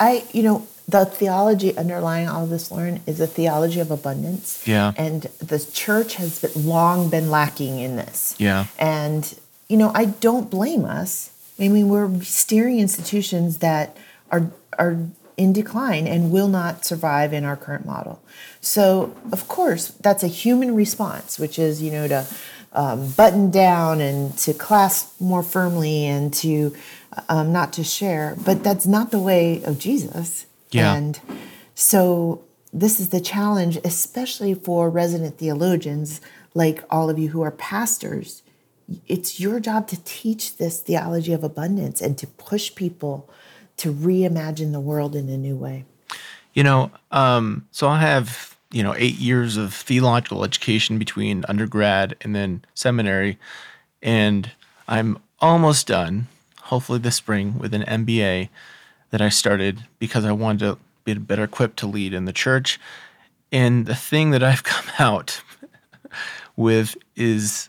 I, 0.00 0.24
you 0.32 0.42
know, 0.42 0.66
the 0.88 1.04
theology 1.04 1.76
underlying 1.76 2.28
all 2.28 2.46
this, 2.46 2.72
Lauren, 2.72 3.00
is 3.06 3.20
a 3.20 3.26
theology 3.26 3.78
of 3.78 3.90
abundance. 3.90 4.66
Yeah. 4.66 4.92
And 4.96 5.22
the 5.38 5.64
church 5.72 6.16
has 6.16 6.40
been, 6.40 6.66
long 6.66 7.08
been 7.08 7.30
lacking 7.30 7.78
in 7.78 7.94
this. 7.94 8.34
Yeah. 8.38 8.66
And, 8.78 9.38
you 9.68 9.76
know, 9.76 9.92
I 9.94 10.06
don't 10.06 10.50
blame 10.50 10.84
us. 10.84 11.30
I 11.60 11.68
mean, 11.68 11.88
we're 11.88 12.20
steering 12.22 12.80
institutions 12.80 13.58
that 13.58 13.96
are 14.30 14.50
are 14.78 14.98
in 15.36 15.52
decline 15.52 16.06
and 16.06 16.30
will 16.30 16.48
not 16.48 16.84
survive 16.84 17.32
in 17.32 17.44
our 17.44 17.56
current 17.56 17.86
model. 17.86 18.22
So, 18.60 19.16
of 19.32 19.48
course, 19.48 19.88
that's 19.88 20.22
a 20.22 20.28
human 20.28 20.74
response, 20.74 21.38
which 21.38 21.58
is, 21.58 21.82
you 21.82 21.90
know, 21.90 22.08
to 22.08 22.26
um, 22.72 23.10
button 23.10 23.50
down 23.50 24.00
and 24.00 24.36
to 24.38 24.54
clasp 24.54 25.20
more 25.20 25.42
firmly 25.42 26.06
and 26.06 26.32
to 26.34 26.74
um, 27.28 27.52
not 27.52 27.72
to 27.74 27.84
share. 27.84 28.36
But 28.44 28.62
that's 28.62 28.86
not 28.86 29.10
the 29.10 29.18
way 29.18 29.62
of 29.64 29.78
Jesus. 29.78 30.46
Yeah. 30.70 30.94
And 30.94 31.20
so 31.74 32.42
this 32.72 32.98
is 32.98 33.10
the 33.10 33.20
challenge, 33.20 33.78
especially 33.84 34.54
for 34.54 34.88
resident 34.88 35.38
theologians 35.38 36.20
like 36.54 36.84
all 36.90 37.10
of 37.10 37.18
you 37.18 37.28
who 37.28 37.42
are 37.42 37.50
pastors. 37.50 38.42
It's 39.06 39.40
your 39.40 39.60
job 39.60 39.88
to 39.88 40.02
teach 40.04 40.56
this 40.56 40.80
theology 40.80 41.32
of 41.32 41.44
abundance 41.44 42.00
and 42.00 42.18
to 42.18 42.26
push 42.26 42.74
people 42.74 43.28
to 43.82 43.92
reimagine 43.92 44.70
the 44.70 44.78
world 44.78 45.16
in 45.16 45.28
a 45.28 45.36
new 45.36 45.56
way. 45.56 45.84
You 46.54 46.62
know, 46.62 46.92
um, 47.10 47.66
so 47.72 47.88
I 47.88 47.98
have, 47.98 48.56
you 48.70 48.80
know, 48.84 48.94
eight 48.96 49.16
years 49.16 49.56
of 49.56 49.74
theological 49.74 50.44
education 50.44 51.00
between 51.00 51.44
undergrad 51.48 52.14
and 52.20 52.32
then 52.32 52.64
seminary. 52.74 53.38
And 54.00 54.52
I'm 54.86 55.18
almost 55.40 55.88
done, 55.88 56.28
hopefully 56.60 57.00
this 57.00 57.16
spring, 57.16 57.58
with 57.58 57.74
an 57.74 57.82
MBA 57.82 58.50
that 59.10 59.20
I 59.20 59.30
started 59.30 59.84
because 59.98 60.24
I 60.24 60.32
wanted 60.32 60.60
to 60.60 60.78
be 61.04 61.14
better 61.14 61.42
equipped 61.42 61.78
to 61.80 61.88
lead 61.88 62.14
in 62.14 62.24
the 62.24 62.32
church. 62.32 62.78
And 63.50 63.86
the 63.86 63.96
thing 63.96 64.30
that 64.30 64.44
I've 64.44 64.62
come 64.62 64.86
out 65.00 65.42
with 66.54 66.96
is 67.16 67.68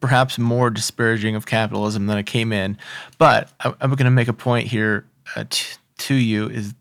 perhaps 0.00 0.38
more 0.38 0.70
disparaging 0.70 1.36
of 1.36 1.46
capitalism 1.46 2.06
than 2.06 2.16
I 2.16 2.24
came 2.24 2.52
in. 2.52 2.78
But 3.16 3.52
I, 3.60 3.74
I'm 3.80 3.90
going 3.90 4.06
to 4.06 4.10
make 4.10 4.26
a 4.26 4.32
point 4.32 4.66
here 4.66 5.04
uh, 5.36 5.44
t- 5.48 5.76
to 5.98 6.14
you 6.14 6.48
is 6.48 6.74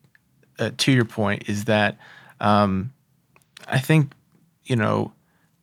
uh, 0.59 0.71
to 0.77 0.91
your 0.91 1.05
point 1.05 1.47
is 1.47 1.65
that 1.65 1.97
um, 2.39 2.93
I 3.67 3.79
think 3.79 4.13
you 4.65 4.75
know 4.75 5.11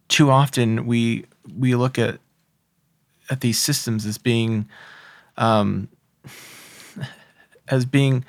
too 0.09 0.31
often 0.31 0.87
we 0.87 1.27
we 1.59 1.75
look 1.75 1.99
at 1.99 2.19
at 3.31 3.41
these 3.41 3.59
systems 3.59 4.07
as 4.07 4.19
being 4.19 4.69
um, 5.37 5.89
as 7.69 7.85
being 7.85 8.25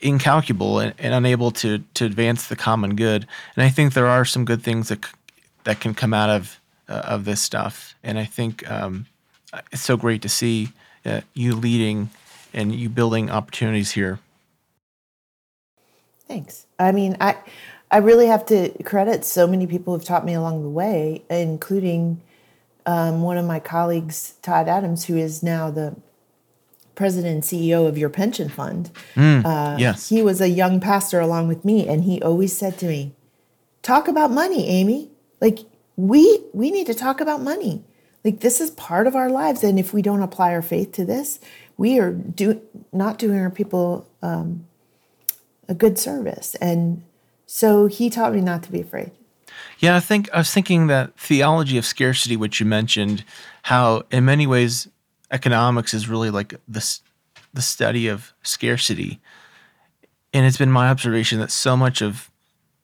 incalculable 0.00 0.78
and, 0.78 0.94
and 0.98 1.14
unable 1.14 1.50
to 1.50 1.78
to 1.94 2.04
advance 2.04 2.48
the 2.48 2.56
common 2.56 2.96
good. 2.96 3.26
And 3.56 3.64
I 3.64 3.68
think 3.68 3.94
there 3.94 4.06
are 4.06 4.24
some 4.24 4.44
good 4.44 4.62
things 4.62 4.88
that 4.88 5.04
that 5.64 5.80
can 5.80 5.94
come 5.94 6.14
out 6.14 6.30
of 6.30 6.60
uh, 6.88 7.02
of 7.04 7.24
this 7.24 7.40
stuff. 7.40 7.94
And 8.02 8.18
I 8.18 8.24
think 8.24 8.68
um, 8.70 9.06
it's 9.72 9.82
so 9.82 9.96
great 9.96 10.22
to 10.22 10.28
see 10.28 10.70
uh, 11.04 11.20
you 11.34 11.54
leading 11.54 12.10
and 12.56 12.74
you 12.74 12.88
building 12.88 13.30
opportunities 13.30 13.92
here. 13.92 14.18
Thanks. 16.26 16.66
I 16.78 16.90
mean, 16.90 17.16
I 17.20 17.36
I 17.90 17.98
really 17.98 18.26
have 18.26 18.44
to 18.46 18.70
credit 18.82 19.24
so 19.24 19.46
many 19.46 19.66
people 19.66 19.94
who've 19.94 20.04
taught 20.04 20.24
me 20.24 20.34
along 20.34 20.62
the 20.62 20.68
way, 20.68 21.22
including 21.30 22.20
um, 22.84 23.22
one 23.22 23.36
of 23.36 23.44
my 23.44 23.60
colleagues, 23.60 24.34
Todd 24.42 24.68
Adams, 24.68 25.04
who 25.04 25.16
is 25.16 25.42
now 25.42 25.70
the 25.70 25.94
president 26.96 27.34
and 27.34 27.42
CEO 27.42 27.86
of 27.86 27.96
your 27.96 28.08
pension 28.08 28.48
fund. 28.48 28.90
Uh, 29.44 29.76
yes. 29.78 30.08
He 30.08 30.22
was 30.22 30.40
a 30.40 30.48
young 30.48 30.80
pastor 30.80 31.20
along 31.20 31.46
with 31.46 31.64
me, 31.64 31.86
and 31.86 32.04
he 32.04 32.20
always 32.22 32.56
said 32.56 32.78
to 32.78 32.86
me, 32.86 33.14
talk 33.82 34.08
about 34.08 34.32
money, 34.32 34.66
Amy. 34.66 35.10
Like 35.40 35.60
we 35.96 36.42
we 36.52 36.70
need 36.70 36.86
to 36.86 36.94
talk 36.94 37.20
about 37.20 37.40
money. 37.40 37.84
Like 38.24 38.40
this 38.40 38.60
is 38.60 38.70
part 38.72 39.06
of 39.06 39.14
our 39.14 39.30
lives, 39.30 39.62
and 39.62 39.78
if 39.78 39.92
we 39.92 40.02
don't 40.02 40.22
apply 40.22 40.52
our 40.52 40.62
faith 40.62 40.90
to 40.92 41.04
this, 41.04 41.38
we 41.76 41.98
are 41.98 42.12
do 42.12 42.60
not 42.92 43.18
doing 43.18 43.38
our 43.38 43.50
people 43.50 44.06
um, 44.22 44.66
a 45.68 45.74
good 45.74 45.98
service. 45.98 46.54
And 46.56 47.02
so 47.46 47.86
he 47.86 48.10
taught 48.10 48.34
me 48.34 48.40
not 48.40 48.62
to 48.64 48.72
be 48.72 48.80
afraid. 48.80 49.10
Yeah, 49.78 49.96
I 49.96 50.00
think 50.00 50.30
I 50.32 50.38
was 50.38 50.50
thinking 50.50 50.86
that 50.88 51.18
theology 51.18 51.78
of 51.78 51.84
scarcity, 51.84 52.36
which 52.36 52.60
you 52.60 52.66
mentioned, 52.66 53.24
how 53.62 54.04
in 54.10 54.24
many 54.24 54.46
ways 54.46 54.88
economics 55.30 55.92
is 55.92 56.08
really 56.08 56.30
like 56.30 56.54
this 56.68 57.00
the 57.52 57.62
study 57.62 58.06
of 58.08 58.34
scarcity. 58.42 59.20
And 60.32 60.44
it's 60.44 60.58
been 60.58 60.70
my 60.70 60.88
observation 60.88 61.40
that 61.40 61.50
so 61.50 61.76
much 61.76 62.02
of 62.02 62.30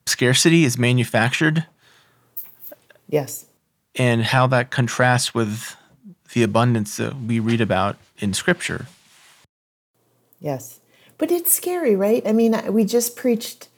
scarcity 0.07 0.65
is 0.65 0.77
manufactured. 0.77 1.67
Yes. 3.07 3.45
And 3.95 4.23
how 4.23 4.47
that 4.47 4.71
contrasts 4.71 5.35
with 5.35 5.75
the 6.33 6.43
abundance 6.43 6.97
that 6.97 7.15
we 7.21 7.39
read 7.39 7.61
about 7.61 7.97
in 8.19 8.33
scripture. 8.33 8.87
Yes. 10.39 10.79
But 11.17 11.31
it's 11.31 11.53
scary, 11.53 11.95
right? 11.95 12.21
I 12.27 12.33
mean, 12.33 12.73
we 12.73 12.83
just 12.85 13.15
preached 13.15 13.69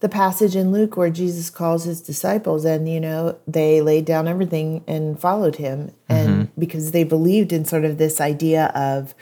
the 0.00 0.08
passage 0.08 0.56
in 0.56 0.72
Luke 0.72 0.96
where 0.96 1.10
Jesus 1.10 1.50
calls 1.50 1.84
his 1.84 2.00
disciples 2.00 2.64
and 2.64 2.88
you 2.88 3.00
know 3.00 3.38
they 3.46 3.80
laid 3.80 4.06
down 4.06 4.26
everything 4.26 4.82
and 4.86 5.20
followed 5.20 5.56
him 5.56 5.92
and 6.08 6.28
mm-hmm. 6.28 6.60
because 6.60 6.90
they 6.90 7.04
believed 7.04 7.52
in 7.52 7.64
sort 7.64 7.84
of 7.84 7.98
this 7.98 8.20
idea 8.20 8.66
of 8.74 9.14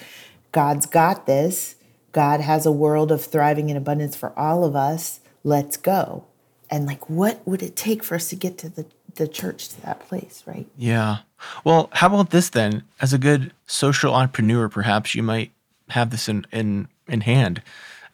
God's 0.53 0.87
got 0.87 1.27
this 1.27 1.74
God 2.12 2.40
has 2.40 2.64
a 2.64 2.72
world 2.72 3.12
of 3.12 3.24
thriving 3.24 3.68
in 3.68 3.77
abundance 3.77 4.16
for 4.16 4.37
all 4.38 4.64
of 4.64 4.77
us 4.77 5.20
let's 5.42 5.77
go 5.77 6.24
and 6.70 6.87
like 6.87 7.11
what 7.11 7.46
would 7.46 7.62
it 7.62 7.74
take 7.74 8.05
for 8.05 8.14
us 8.14 8.29
to 8.29 8.37
get 8.37 8.57
to 8.59 8.68
the 8.68 8.87
the 9.16 9.27
church 9.27 9.68
to 9.70 9.83
that 9.83 10.01
place 10.01 10.44
right 10.46 10.68
yeah 10.77 11.18
well 11.64 11.88
how 11.92 12.09
about 12.09 12.31
this 12.31 12.51
then? 12.51 12.83
As 13.01 13.12
a 13.12 13.18
good 13.18 13.53
social 13.66 14.14
entrepreneur 14.14 14.68
perhaps 14.68 15.14
you 15.14 15.22
might 15.22 15.53
have 15.90 16.11
this 16.11 16.29
in 16.29 16.46
in 16.53 16.88
in 17.07 17.22
hand. 17.22 17.62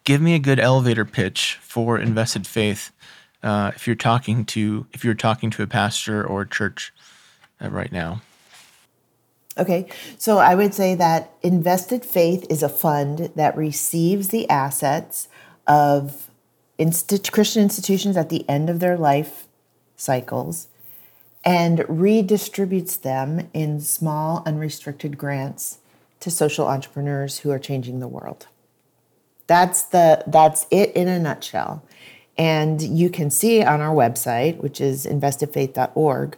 Give 0.05 0.21
me 0.21 0.35
a 0.35 0.39
good 0.39 0.61
elevator 0.61 1.05
pitch 1.05 1.59
for 1.63 1.99
invested 1.99 2.47
faith 2.47 2.93
uh, 3.43 3.73
if 3.75 3.87
you're 3.87 3.97
talking 3.97 4.45
to 4.47 4.87
if 4.93 5.05
you're 5.05 5.15
talking 5.15 5.51
to 5.51 5.63
a 5.63 5.67
pastor 5.67 6.25
or 6.25 6.43
a 6.43 6.49
church 6.49 6.93
uh, 7.63 7.69
right 7.71 7.93
now. 7.93 8.23
Okay 9.57 9.87
so 10.19 10.39
i 10.39 10.55
would 10.55 10.75
say 10.75 10.97
that 10.97 11.31
invested 11.43 12.05
faith 12.05 12.45
is 12.51 12.63
a 12.63 12.69
fund 12.69 13.31
that 13.37 13.57
receives 13.57 14.29
the 14.29 14.51
assets 14.51 15.29
of 15.67 16.29
christian 17.31 17.63
institutions 17.63 18.17
at 18.17 18.31
the 18.31 18.49
end 18.49 18.69
of 18.69 18.81
their 18.81 18.99
life 18.99 19.47
cycles 19.95 20.67
and 21.45 21.81
redistributes 21.81 23.01
them 23.01 23.49
in 23.53 23.81
small 23.81 24.43
unrestricted 24.47 25.19
grants 25.19 25.79
to 26.21 26.31
social 26.31 26.67
entrepreneurs 26.67 27.41
who 27.41 27.51
are 27.51 27.59
changing 27.59 28.01
the 28.01 28.09
world 28.09 28.47
that's 29.47 29.83
the 29.83 30.23
that's 30.27 30.67
it 30.71 30.93
in 30.93 31.09
a 31.09 31.19
nutshell. 31.19 31.83
And 32.37 32.83
you 32.83 33.11
can 33.11 33.31
see 33.31 33.63
on 33.63 33.81
our 33.81 33.95
website, 33.95 34.57
which 34.57 34.81
is 34.81 35.07
investedfaith.org, 35.07 36.37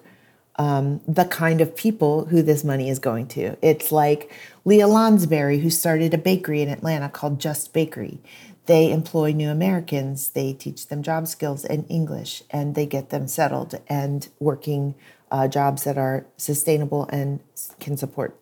um, 0.56 1.00
the 1.08 1.24
kind 1.24 1.62
of 1.62 1.74
people 1.74 2.26
who 2.26 2.42
this 2.42 2.64
money 2.64 2.90
is 2.90 2.98
going 2.98 3.28
to. 3.28 3.56
It's 3.62 3.90
like 3.90 4.30
Leah 4.66 4.88
Lonsberry, 4.88 5.62
who 5.62 5.70
started 5.70 6.12
a 6.12 6.18
bakery 6.18 6.60
in 6.60 6.68
Atlanta 6.68 7.08
called 7.08 7.40
Just 7.40 7.72
Bakery. 7.72 8.18
They 8.66 8.90
employ 8.90 9.33
new 9.33 9.50
Americans, 9.50 10.31
they 10.31 10.52
teach 10.52 10.88
them 10.88 11.02
job 11.02 11.29
skills 11.29 11.64
and 11.64 11.87
English, 11.88 12.42
and 12.50 12.74
they 12.74 12.87
get 12.87 13.11
them 13.11 13.29
settled 13.29 13.81
and 13.88 14.29
working 14.40 14.96
uh, 15.31 15.48
jobs 15.48 15.85
that 15.85 15.96
are 15.96 16.26
sustainable 16.37 17.07
and 17.11 17.40
can 17.81 17.96
support 17.96 18.38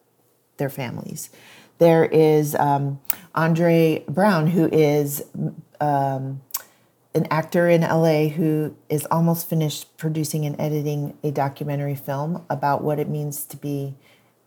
their 0.56 0.70
families. 0.70 1.30
There 1.78 2.04
is 2.04 2.54
um, 2.54 3.00
Andre 3.34 4.04
Brown, 4.08 4.48
who 4.48 4.68
is 4.68 5.24
um, 5.80 6.40
an 7.14 7.26
actor 7.30 7.68
in 7.68 7.82
LA 7.82 8.28
who 8.28 8.76
is 8.88 9.06
almost 9.06 9.48
finished 9.48 9.96
producing 9.96 10.44
and 10.44 10.60
editing 10.60 11.16
a 11.22 11.30
documentary 11.30 11.94
film 11.94 12.44
about 12.50 12.82
what 12.82 12.98
it 12.98 13.08
means 13.08 13.44
to 13.46 13.56
be 13.56 13.94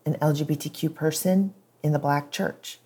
an 0.06 0.16
LGBTQ 0.16 0.94
person 0.94 1.54
in 1.84 1.92
the 1.92 2.00
black 2.00 2.32
church. 2.32 2.80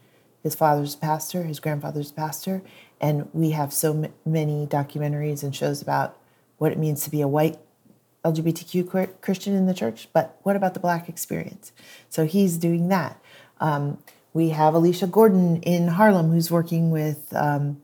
His 0.44 0.56
father's 0.56 0.96
pastor, 0.96 1.44
his 1.44 1.60
grandfather's 1.60 2.12
pastor, 2.12 2.62
and 3.00 3.30
we 3.34 3.52
have 3.52 3.74
so 3.74 3.92
m- 3.92 4.14
many 4.26 4.66
documentaries 4.66 5.44
and 5.44 5.56
shows 5.56 5.82
about 5.82 6.18
what 6.58 6.72
it 6.72 6.78
means 6.78 7.04
to 7.04 7.12
be 7.12 7.22
a 7.22 7.28
white 7.28 7.58
LGBTQ 8.24 9.22
Christian 9.22 9.56
in 9.56 9.66
the 9.66 9.74
church, 9.74 10.08
but 10.14 10.40
what 10.44 10.56
about 10.56 10.74
the 10.74 10.80
black 10.80 11.10
experience? 11.10 11.72
So 12.10 12.26
he's 12.26 12.58
doing 12.58 12.88
that. 12.90 13.20
Um, 13.60 13.98
we 14.34 14.50
have 14.50 14.74
Alicia 14.74 15.08
Gordon 15.08 15.62
in 15.64 15.90
Harlem 15.90 16.32
who's 16.32 16.52
working 16.52 16.92
with 16.92 17.34
um, 17.36 17.82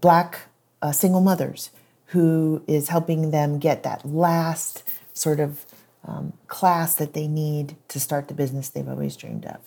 Black 0.00 0.42
uh, 0.82 0.92
single 0.92 1.20
mothers 1.20 1.70
who 2.06 2.62
is 2.66 2.88
helping 2.88 3.30
them 3.30 3.58
get 3.58 3.82
that 3.82 4.06
last 4.06 4.82
sort 5.12 5.40
of 5.40 5.64
um, 6.06 6.32
class 6.46 6.94
that 6.94 7.12
they 7.14 7.28
need 7.28 7.76
to 7.88 8.00
start 8.00 8.28
the 8.28 8.34
business 8.34 8.68
they've 8.68 8.88
always 8.88 9.16
dreamed 9.16 9.46
of. 9.46 9.58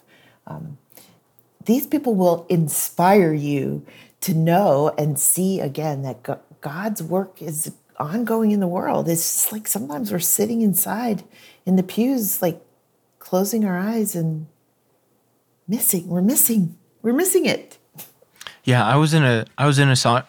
These 1.65 1.88
people 1.88 2.15
will 2.15 2.45
inspire 2.49 3.34
you 3.34 3.86
to 4.21 4.34
know 4.34 4.93
and 4.97 5.19
see 5.19 5.60
again 5.60 6.02
that 6.04 6.23
God's 6.62 7.04
work 7.04 7.41
is 7.41 7.73
ongoing 7.97 8.52
in 8.52 8.60
the 8.60 8.67
world. 8.67 9.08
It's 9.10 9.21
just 9.21 9.52
like 9.52 9.67
sometimes 9.67 10.12
we're 10.12 10.19
sitting 10.19 10.62
inside 10.62 11.23
in 11.65 11.76
the 11.76 11.84
pews, 11.84 12.41
like 12.41 12.62
closing 13.19 13.65
our 13.65 13.78
eyes 13.78 14.15
and 14.15 14.47
missing. 15.67 16.08
We're 16.08 16.21
missing. 16.21 16.78
We're 17.02 17.13
missing 17.13 17.45
it. 17.45 17.78
Yeah, 18.63 18.86
I 18.86 18.95
was 18.95 19.13
in 19.13 19.23
a 19.23 19.45
I 19.58 19.65
was 19.65 19.80
in 19.80 19.89
a 19.89 19.95
so, 19.95 20.23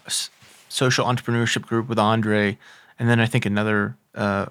social 0.69 1.07
entrepreneurship 1.07 1.63
group 1.63 1.89
with 1.89 1.99
Andre, 1.99 2.59
and 2.99 3.09
then 3.09 3.21
I 3.21 3.27
think 3.27 3.47
another 3.47 3.97
uh, 4.15 4.47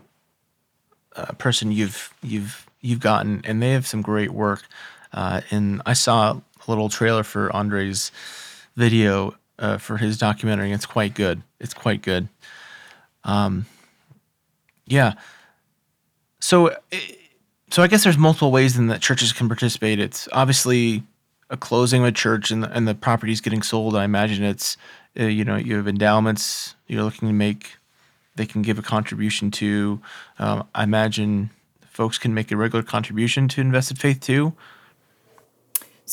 uh, 1.15 1.32
person 1.34 1.72
you've 1.72 2.13
you've 2.22 2.65
you've 2.80 3.02
gotten, 3.02 3.41
and 3.43 3.62
they 3.62 3.72
have 3.72 3.86
some 3.86 4.02
great 4.02 4.32
work. 4.32 4.63
Uh, 5.12 5.41
and 5.52 5.82
I 5.86 5.93
saw 5.93 6.39
little 6.67 6.89
trailer 6.89 7.23
for 7.23 7.54
Andre's 7.56 8.12
video 8.76 9.36
uh, 9.60 9.78
for 9.78 9.97
his 9.97 10.17
documentary. 10.17 10.71
It's 10.71 10.86
quite 10.86 11.13
good. 11.13 11.41
It's 11.60 11.73
quite 11.73 12.02
good. 12.02 12.28
Um, 13.23 13.65
yeah. 14.86 15.13
So. 16.39 16.76
So 17.69 17.82
I 17.82 17.88
guess 17.88 18.04
there's 18.04 18.19
multiple 18.19 18.52
ways 18.52 18.78
in 18.78 18.86
that 18.88 19.02
churches 19.02 19.34
can 19.34 19.47
participate. 19.47 19.97
It's 19.97 20.30
obviously 20.32 21.02
a 21.49 21.58
closing 21.58 22.02
of 22.02 22.08
a 22.08 22.12
church 22.12 22.52
and 22.52 22.63
the, 22.63 22.71
and 22.71 22.88
the 22.88 22.93
property's 22.95 23.41
getting 23.41 23.63
sold. 23.63 23.95
I 23.95 24.04
imagine 24.04 24.43
it's 24.43 24.78
uh, 25.19 25.23
you 25.23 25.43
know 25.43 25.56
you 25.56 25.78
have 25.78 25.88
endowments 25.88 26.76
you're 26.88 27.04
looking 27.04 27.28
to 27.28 27.34
make. 27.34 27.78
They 28.36 28.45
can 28.45 28.62
give 28.62 28.78
a 28.78 28.82
contribution 28.82 29.52
to. 29.52 30.02
Um, 30.39 30.67
I 30.76 30.84
imagine 30.84 31.49
folks 31.82 32.17
can 32.17 32.34
make 32.34 32.52
a 32.52 32.58
regular 32.58 32.84
contribution 32.84 33.47
to 33.49 33.62
Invested 33.62 33.99
Faith 33.99 34.19
too. 34.19 34.54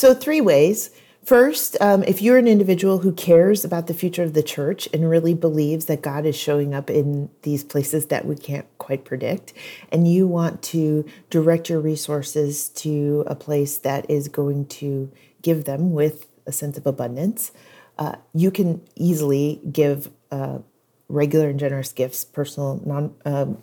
So 0.01 0.15
three 0.15 0.41
ways. 0.41 0.93
First, 1.27 1.77
um, 1.79 2.03
if 2.05 2.23
you're 2.23 2.39
an 2.39 2.49
individual 2.49 3.01
who 3.01 3.13
cares 3.13 3.67
about 3.67 3.87
the 3.87 3.93
future 3.93 4.23
of 4.23 4.33
the 4.33 4.43
church 4.43 4.89
and 4.95 5.11
really 5.11 5.35
believes 5.35 5.85
that 5.85 6.01
God 6.01 6.25
is 6.25 6.35
showing 6.35 6.73
up 6.73 6.89
in 6.89 7.29
these 7.43 7.63
places 7.63 8.07
that 8.07 8.25
we 8.25 8.35
can't 8.35 8.65
quite 8.79 9.05
predict, 9.05 9.53
and 9.93 10.11
you 10.11 10.27
want 10.27 10.63
to 10.63 11.05
direct 11.29 11.69
your 11.69 11.81
resources 11.81 12.71
to 12.71 13.25
a 13.27 13.35
place 13.35 13.77
that 13.77 14.11
is 14.11 14.29
going 14.29 14.69
to 14.69 15.13
give 15.43 15.67
them 15.67 15.93
with 15.93 16.29
a 16.47 16.53
sense 16.53 16.79
of 16.79 16.87
abundance, 16.87 17.53
uh, 17.99 18.17
you 18.33 18.51
can 18.51 18.81
easily 18.97 19.61
give 19.71 20.09
uh, 20.31 20.61
regular 21.11 21.51
and 21.51 21.61
generous 21.61 21.93
gifts, 21.93 22.24
personal, 22.24 22.81
non 22.87 23.14
um, 23.27 23.62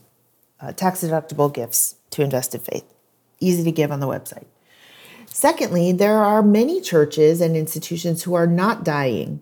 uh, 0.61 0.72
tax 0.72 1.01
deductible 1.01 1.51
gifts 1.51 1.95
to 2.11 2.22
Invested 2.22 2.61
Faith. 2.61 2.86
Easy 3.39 3.64
to 3.64 3.72
give 3.72 3.91
on 3.91 4.01
the 4.01 4.07
website. 4.07 4.45
Secondly, 5.38 5.91
there 5.91 6.17
are 6.17 6.41
many 6.41 6.81
churches 6.81 7.41
and 7.41 7.55
institutions 7.55 8.23
who 8.23 8.33
are 8.33 8.47
not 8.47 8.83
dying, 8.83 9.39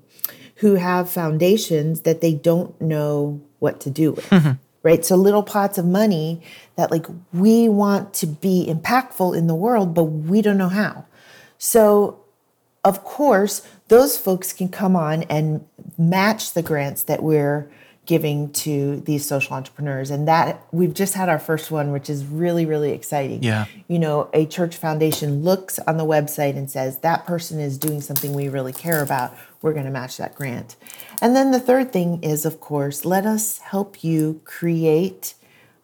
who 0.55 0.75
have 0.75 1.09
foundations 1.09 2.01
that 2.01 2.19
they 2.19 2.33
don't 2.33 2.81
know 2.81 3.41
what 3.59 3.79
to 3.79 3.89
do 3.89 4.11
with. 4.11 4.29
Mm-hmm. 4.29 4.51
Right. 4.83 5.05
So 5.05 5.15
little 5.15 5.41
pots 5.41 5.77
of 5.77 5.85
money 5.85 6.41
that 6.75 6.91
like 6.91 7.05
we 7.31 7.69
want 7.69 8.13
to 8.15 8.27
be 8.27 8.65
impactful 8.67 9.37
in 9.37 9.47
the 9.47 9.55
world, 9.55 9.93
but 9.93 10.03
we 10.03 10.41
don't 10.41 10.57
know 10.57 10.67
how. 10.67 11.05
So 11.57 12.19
of 12.83 13.05
course, 13.05 13.65
those 13.87 14.17
folks 14.17 14.51
can 14.51 14.67
come 14.67 14.97
on 14.97 15.23
and 15.23 15.65
match 15.97 16.51
the 16.51 16.61
grants 16.61 17.03
that 17.03 17.23
we're 17.23 17.71
giving 18.05 18.51
to 18.51 18.97
these 19.01 19.25
social 19.25 19.55
entrepreneurs. 19.55 20.11
And 20.11 20.27
that 20.27 20.61
we've 20.71 20.93
just 20.93 21.13
had 21.13 21.29
our 21.29 21.39
first 21.39 21.71
one 21.71 21.91
which 21.91 22.09
is 22.09 22.25
really 22.25 22.65
really 22.65 22.91
exciting. 22.91 23.43
Yeah. 23.43 23.65
You 23.87 23.99
know 23.99 24.29
a 24.33 24.45
church 24.45 24.77
foundation 24.77 25.43
looks 25.43 25.79
on 25.79 25.97
the 25.97 26.05
website 26.05 26.57
and 26.57 26.69
says 26.69 26.99
that 26.99 27.25
person 27.25 27.59
is 27.59 27.77
doing 27.77 28.01
something 28.01 28.33
we 28.33 28.49
really 28.49 28.73
care 28.73 29.01
about. 29.01 29.35
We're 29.61 29.73
going 29.73 29.85
to 29.85 29.91
match 29.91 30.17
that 30.17 30.35
grant. 30.35 30.75
And 31.21 31.35
then 31.35 31.51
the 31.51 31.59
third 31.59 31.91
thing 31.91 32.21
is, 32.23 32.45
of 32.45 32.59
course, 32.59 33.05
let 33.05 33.25
us 33.25 33.59
help 33.59 34.03
you 34.03 34.41
create 34.43 35.33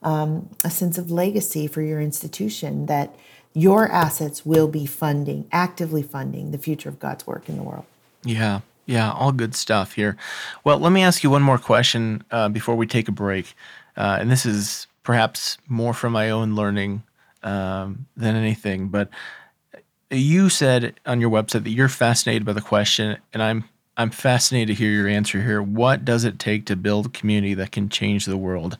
um, 0.03 0.49
a 0.63 0.69
sense 0.69 0.97
of 0.97 1.11
legacy 1.11 1.67
for 1.67 1.81
your 1.81 2.01
institution 2.01 2.85
that 2.87 3.15
your 3.53 3.91
assets 3.91 4.45
will 4.45 4.67
be 4.67 4.85
funding, 4.85 5.47
actively 5.51 6.01
funding 6.01 6.51
the 6.51 6.57
future 6.57 6.89
of 6.89 6.99
God's 6.99 7.27
work 7.27 7.49
in 7.49 7.57
the 7.57 7.63
world. 7.63 7.85
Yeah, 8.23 8.61
yeah, 8.85 9.11
all 9.11 9.31
good 9.31 9.55
stuff 9.55 9.93
here. 9.93 10.17
Well, 10.63 10.79
let 10.79 10.91
me 10.91 11.03
ask 11.03 11.23
you 11.23 11.29
one 11.29 11.41
more 11.41 11.57
question 11.57 12.23
uh, 12.31 12.49
before 12.49 12.75
we 12.75 12.87
take 12.87 13.07
a 13.07 13.11
break. 13.11 13.53
Uh, 13.95 14.17
and 14.19 14.31
this 14.31 14.45
is 14.45 14.87
perhaps 15.03 15.57
more 15.67 15.93
from 15.93 16.13
my 16.13 16.29
own 16.29 16.55
learning 16.55 17.03
um, 17.43 18.05
than 18.15 18.35
anything, 18.35 18.89
but 18.89 19.09
you 20.11 20.49
said 20.49 20.99
on 21.05 21.21
your 21.21 21.29
website 21.29 21.63
that 21.63 21.69
you're 21.71 21.89
fascinated 21.89 22.45
by 22.45 22.53
the 22.53 22.61
question, 22.61 23.17
and 23.33 23.41
I'm 23.41 23.63
I'm 23.97 24.09
fascinated 24.09 24.75
to 24.75 24.83
hear 24.83 24.91
your 24.91 25.07
answer 25.07 25.41
here. 25.41 25.61
What 25.61 26.05
does 26.05 26.23
it 26.23 26.39
take 26.39 26.65
to 26.65 26.75
build 26.75 27.05
a 27.07 27.09
community 27.09 27.53
that 27.55 27.71
can 27.71 27.89
change 27.89 28.25
the 28.25 28.37
world? 28.37 28.77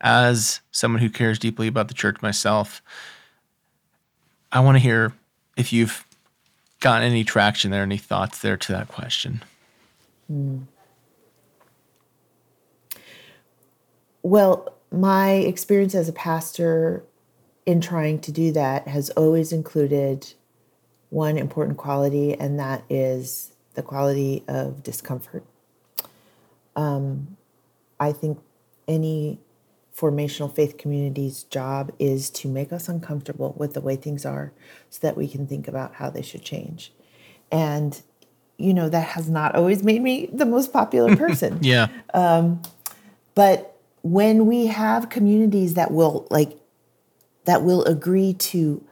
As 0.00 0.60
someone 0.70 1.00
who 1.00 1.10
cares 1.10 1.38
deeply 1.38 1.66
about 1.66 1.88
the 1.88 1.94
church 1.94 2.22
myself, 2.22 2.82
I 4.52 4.60
want 4.60 4.76
to 4.76 4.80
hear 4.80 5.12
if 5.56 5.72
you've 5.72 6.04
gotten 6.80 7.08
any 7.08 7.24
traction 7.24 7.70
there, 7.70 7.82
any 7.82 7.96
thoughts 7.96 8.40
there 8.40 8.56
to 8.56 8.72
that 8.72 8.88
question. 8.88 9.42
Hmm. 10.26 10.58
Well, 14.22 14.74
my 14.90 15.32
experience 15.32 15.94
as 15.94 16.08
a 16.08 16.12
pastor 16.12 17.04
in 17.66 17.80
trying 17.80 18.20
to 18.20 18.32
do 18.32 18.52
that 18.52 18.88
has 18.88 19.10
always 19.10 19.52
included 19.52 20.32
one 21.10 21.38
important 21.38 21.78
quality, 21.78 22.34
and 22.34 22.58
that 22.58 22.82
is 22.88 23.52
the 23.74 23.82
quality 23.82 24.44
of 24.48 24.82
discomfort. 24.82 25.44
Um, 26.76 27.36
I 27.98 28.12
think 28.12 28.38
any 28.86 29.38
formational 29.98 30.54
faith 30.54 30.78
community's 30.78 31.42
job 31.44 31.92
is 31.98 32.30
to 32.30 32.48
make 32.48 32.72
us 32.72 32.88
uncomfortable 32.88 33.54
with 33.56 33.74
the 33.74 33.80
way 33.80 33.96
things 33.96 34.24
are 34.24 34.52
so 34.90 34.98
that 35.02 35.16
we 35.16 35.26
can 35.26 35.46
think 35.46 35.66
about 35.66 35.94
how 35.94 36.08
they 36.08 36.22
should 36.22 36.42
change. 36.42 36.92
And, 37.50 38.00
you 38.58 38.72
know, 38.72 38.88
that 38.88 39.08
has 39.08 39.28
not 39.28 39.56
always 39.56 39.82
made 39.82 40.02
me 40.02 40.28
the 40.32 40.46
most 40.46 40.72
popular 40.72 41.16
person. 41.24 41.58
yeah. 41.62 41.88
Um, 42.14 42.62
but 43.34 43.76
when 44.02 44.46
we 44.46 44.66
have 44.66 45.10
communities 45.10 45.74
that 45.74 45.90
will 45.90 46.26
like 46.30 46.56
that 47.44 47.62
will 47.62 47.84
agree 47.84 48.34
to 48.34 48.84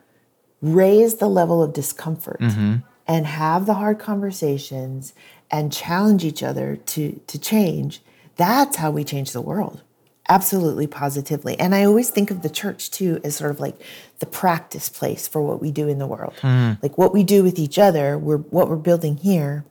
raise 0.62 1.16
the 1.16 1.28
level 1.28 1.62
of 1.62 1.72
discomfort 1.72 2.40
mm-hmm. 2.40 2.76
and 3.06 3.26
have 3.26 3.66
the 3.66 3.74
hard 3.74 3.98
conversations 3.98 5.14
and 5.50 5.72
challenge 5.72 6.24
each 6.24 6.42
other 6.42 6.76
to 6.76 7.20
to 7.26 7.38
change 7.38 8.02
that's 8.36 8.76
how 8.76 8.90
we 8.90 9.04
change 9.04 9.32
the 9.32 9.40
world 9.40 9.82
absolutely 10.28 10.86
positively 10.86 11.58
and 11.58 11.74
i 11.74 11.84
always 11.84 12.10
think 12.10 12.30
of 12.30 12.42
the 12.42 12.50
church 12.50 12.90
too 12.90 13.20
as 13.22 13.36
sort 13.36 13.50
of 13.50 13.60
like 13.60 13.76
the 14.18 14.26
practice 14.26 14.88
place 14.88 15.28
for 15.28 15.42
what 15.42 15.60
we 15.60 15.70
do 15.70 15.88
in 15.88 15.98
the 15.98 16.06
world 16.06 16.34
mm. 16.40 16.80
like 16.82 16.96
what 16.98 17.12
we 17.12 17.22
do 17.22 17.42
with 17.42 17.58
each 17.58 17.78
other 17.78 18.18
we're 18.18 18.38
what 18.38 18.68
we're 18.68 18.76
building 18.76 19.16
here 19.16 19.64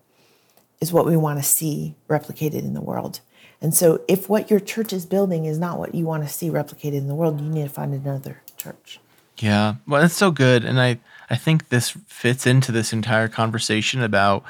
is 0.79 0.93
what 0.93 1.05
we 1.05 1.17
want 1.17 1.39
to 1.39 1.43
see 1.43 1.95
replicated 2.09 2.59
in 2.59 2.73
the 2.73 2.81
world 2.81 3.19
and 3.61 3.73
so, 3.73 4.03
if 4.07 4.29
what 4.29 4.51
your 4.51 4.59
church 4.59 4.93
is 4.93 5.05
building 5.05 5.45
is 5.45 5.57
not 5.57 5.79
what 5.79 5.95
you 5.95 6.05
want 6.05 6.23
to 6.23 6.29
see 6.31 6.49
replicated 6.49 6.97
in 6.97 7.07
the 7.07 7.15
world, 7.15 7.41
you 7.41 7.49
need 7.49 7.63
to 7.63 7.69
find 7.69 7.93
another 7.93 8.41
church. 8.57 8.99
Yeah, 9.39 9.75
well, 9.87 10.01
that's 10.01 10.15
so 10.15 10.31
good, 10.31 10.63
and 10.63 10.79
I 10.79 10.99
I 11.29 11.35
think 11.35 11.69
this 11.69 11.89
fits 12.05 12.45
into 12.45 12.71
this 12.71 12.93
entire 12.93 13.27
conversation 13.27 14.01
about 14.03 14.43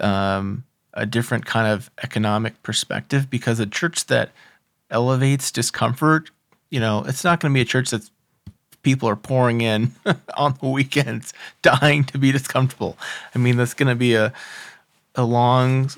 um, 0.00 0.64
a 0.94 1.04
different 1.04 1.46
kind 1.46 1.70
of 1.70 1.90
economic 2.02 2.62
perspective 2.62 3.28
because 3.28 3.60
a 3.60 3.66
church 3.66 4.06
that 4.06 4.30
elevates 4.94 5.50
discomfort, 5.50 6.30
you 6.70 6.80
know, 6.80 7.04
it's 7.06 7.24
not 7.24 7.40
going 7.40 7.52
to 7.52 7.54
be 7.54 7.60
a 7.60 7.66
church 7.66 7.90
that 7.90 8.08
people 8.82 9.08
are 9.08 9.16
pouring 9.16 9.60
in 9.60 9.92
on 10.36 10.56
the 10.60 10.68
weekends, 10.68 11.34
dying 11.62 12.04
to 12.04 12.18
be 12.18 12.32
discomfortable. 12.32 12.96
I 13.34 13.38
mean, 13.38 13.56
that's 13.56 13.74
going 13.74 13.88
to 13.88 13.94
be 13.94 14.14
a 14.14 14.32
a 15.16 15.24
long 15.24 15.90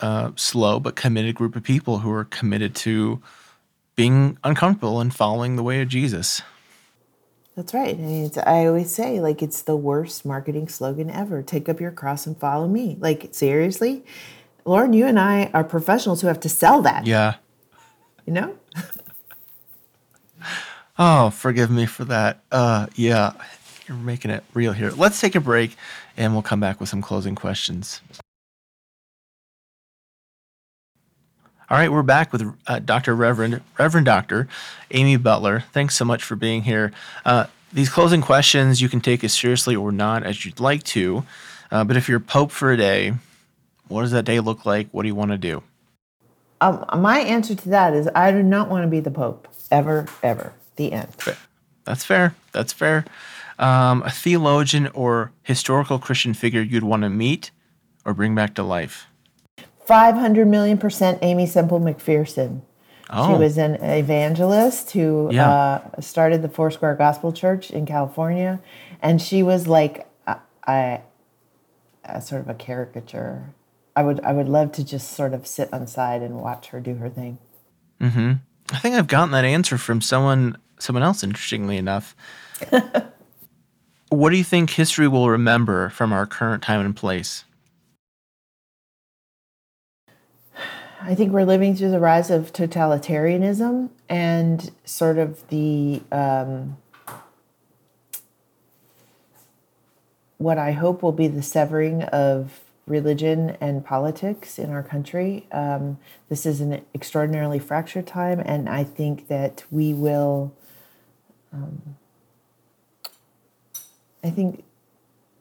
uh, 0.00 0.32
slow 0.34 0.80
but 0.80 0.96
committed 0.96 1.36
group 1.36 1.54
of 1.54 1.62
people 1.62 1.98
who 1.98 2.10
are 2.10 2.24
committed 2.24 2.74
to 2.74 3.22
being 3.94 4.36
uncomfortable 4.42 5.00
and 5.00 5.14
following 5.14 5.56
the 5.56 5.62
way 5.62 5.80
of 5.80 5.88
Jesus. 5.88 6.42
That's 7.56 7.72
right. 7.72 7.94
I, 7.94 7.98
mean, 7.98 8.30
I 8.44 8.66
always 8.66 8.92
say, 8.92 9.20
like, 9.20 9.40
it's 9.40 9.62
the 9.62 9.76
worst 9.76 10.24
marketing 10.24 10.66
slogan 10.66 11.08
ever. 11.08 11.40
Take 11.40 11.68
up 11.68 11.80
your 11.80 11.92
cross 11.92 12.26
and 12.26 12.36
follow 12.36 12.66
me. 12.66 12.96
Like, 12.98 13.28
seriously? 13.32 14.04
Lauren, 14.64 14.92
you 14.92 15.06
and 15.06 15.20
I 15.20 15.50
are 15.54 15.62
professionals 15.62 16.20
who 16.20 16.26
have 16.26 16.40
to 16.40 16.48
sell 16.48 16.82
that. 16.82 17.06
Yeah. 17.06 17.34
You 18.26 18.32
know? 18.32 18.56
oh, 20.98 21.30
forgive 21.30 21.70
me 21.70 21.86
for 21.86 22.04
that. 22.06 22.40
Uh, 22.50 22.86
yeah, 22.94 23.32
you're 23.86 23.96
making 23.96 24.30
it 24.30 24.44
real 24.54 24.72
here. 24.72 24.90
Let's 24.90 25.20
take 25.20 25.34
a 25.34 25.40
break 25.40 25.76
and 26.16 26.32
we'll 26.32 26.42
come 26.42 26.60
back 26.60 26.80
with 26.80 26.88
some 26.88 27.02
closing 27.02 27.34
questions. 27.34 28.00
All 31.70 31.78
right, 31.78 31.90
we're 31.90 32.02
back 32.02 32.32
with 32.32 32.54
uh, 32.66 32.78
Dr. 32.78 33.14
Reverend 33.14 33.62
Reverend 33.78 34.04
Dr. 34.04 34.48
Amy 34.90 35.16
Butler. 35.16 35.64
Thanks 35.72 35.96
so 35.96 36.04
much 36.04 36.22
for 36.22 36.36
being 36.36 36.62
here. 36.62 36.92
Uh, 37.24 37.46
these 37.72 37.88
closing 37.88 38.20
questions 38.20 38.80
you 38.80 38.88
can 38.88 39.00
take 39.00 39.24
as 39.24 39.32
seriously 39.32 39.74
or 39.74 39.90
not 39.90 40.22
as 40.22 40.44
you'd 40.44 40.60
like 40.60 40.84
to, 40.84 41.24
uh, 41.70 41.82
but 41.82 41.96
if 41.96 42.08
you're 42.08 42.20
Pope 42.20 42.52
for 42.52 42.70
a 42.70 42.76
day, 42.76 43.14
what 43.88 44.02
does 44.02 44.12
that 44.12 44.24
day 44.24 44.40
look 44.40 44.66
like? 44.66 44.88
What 44.92 45.02
do 45.02 45.08
you 45.08 45.14
want 45.14 45.32
to 45.32 45.38
do? 45.38 45.62
Um, 46.60 46.84
my 46.98 47.20
answer 47.20 47.54
to 47.54 47.68
that 47.70 47.94
is 47.94 48.08
I 48.14 48.30
do 48.30 48.42
not 48.42 48.68
want 48.68 48.84
to 48.84 48.88
be 48.88 49.00
the 49.00 49.10
Pope 49.10 49.48
ever, 49.70 50.06
ever. 50.22 50.52
The 50.76 50.92
end. 50.92 51.08
That's 51.84 52.04
fair. 52.04 52.34
That's 52.52 52.72
fair. 52.72 53.04
Um, 53.58 54.02
a 54.02 54.10
theologian 54.10 54.88
or 54.88 55.30
historical 55.42 55.98
Christian 55.98 56.34
figure 56.34 56.60
you'd 56.60 56.82
want 56.82 57.02
to 57.02 57.10
meet 57.10 57.50
or 58.04 58.14
bring 58.14 58.34
back 58.34 58.54
to 58.54 58.62
life. 58.62 59.06
500 59.86 60.46
million 60.46 60.78
percent 60.78 61.18
Aimee 61.22 61.46
Semple 61.46 61.78
McPherson. 61.78 62.62
Oh. 63.10 63.32
She 63.32 63.38
was 63.38 63.58
an 63.58 63.74
evangelist 63.74 64.92
who 64.92 65.28
yeah. 65.30 65.50
uh, 65.50 66.00
started 66.00 66.42
the 66.42 66.48
Foursquare 66.48 66.94
Gospel 66.94 67.32
Church 67.32 67.70
in 67.70 67.86
California. 67.86 68.60
And 69.02 69.20
she 69.20 69.42
was 69.42 69.66
like 69.66 70.08
a, 70.66 71.00
sort 72.20 72.40
of 72.40 72.48
a 72.48 72.54
caricature. 72.54 73.53
I 73.96 74.02
would 74.02 74.20
I 74.24 74.32
would 74.32 74.48
love 74.48 74.72
to 74.72 74.84
just 74.84 75.12
sort 75.12 75.34
of 75.34 75.46
sit 75.46 75.72
on 75.72 75.86
side 75.86 76.22
and 76.22 76.40
watch 76.40 76.68
her 76.68 76.80
do 76.80 76.94
her 76.96 77.08
thing. 77.08 77.38
Mm-hmm. 78.00 78.32
I 78.72 78.78
think 78.78 78.96
I've 78.96 79.06
gotten 79.06 79.30
that 79.32 79.44
answer 79.44 79.78
from 79.78 80.00
someone 80.00 80.56
someone 80.78 81.02
else, 81.02 81.22
interestingly 81.22 81.76
enough. 81.76 82.16
what 84.08 84.30
do 84.30 84.36
you 84.36 84.44
think 84.44 84.70
history 84.70 85.08
will 85.08 85.30
remember 85.30 85.90
from 85.90 86.12
our 86.12 86.26
current 86.26 86.62
time 86.62 86.84
and 86.84 86.96
place? 86.96 87.44
I 91.00 91.14
think 91.14 91.32
we're 91.32 91.44
living 91.44 91.76
through 91.76 91.90
the 91.90 92.00
rise 92.00 92.30
of 92.30 92.52
totalitarianism 92.52 93.90
and 94.08 94.70
sort 94.84 95.18
of 95.18 95.46
the 95.48 96.00
um, 96.10 96.78
what 100.38 100.56
I 100.56 100.72
hope 100.72 101.02
will 101.02 101.12
be 101.12 101.28
the 101.28 101.42
severing 101.42 102.04
of 102.04 102.63
religion 102.86 103.56
and 103.60 103.84
politics 103.84 104.58
in 104.58 104.70
our 104.70 104.82
country. 104.82 105.46
Um, 105.52 105.98
this 106.28 106.44
is 106.44 106.60
an 106.60 106.84
extraordinarily 106.94 107.58
fractured 107.58 108.06
time, 108.06 108.40
and 108.44 108.68
I 108.68 108.84
think 108.84 109.28
that 109.28 109.64
we 109.70 109.94
will. 109.94 110.52
Um, 111.52 111.96
I 114.22 114.30
think 114.30 114.64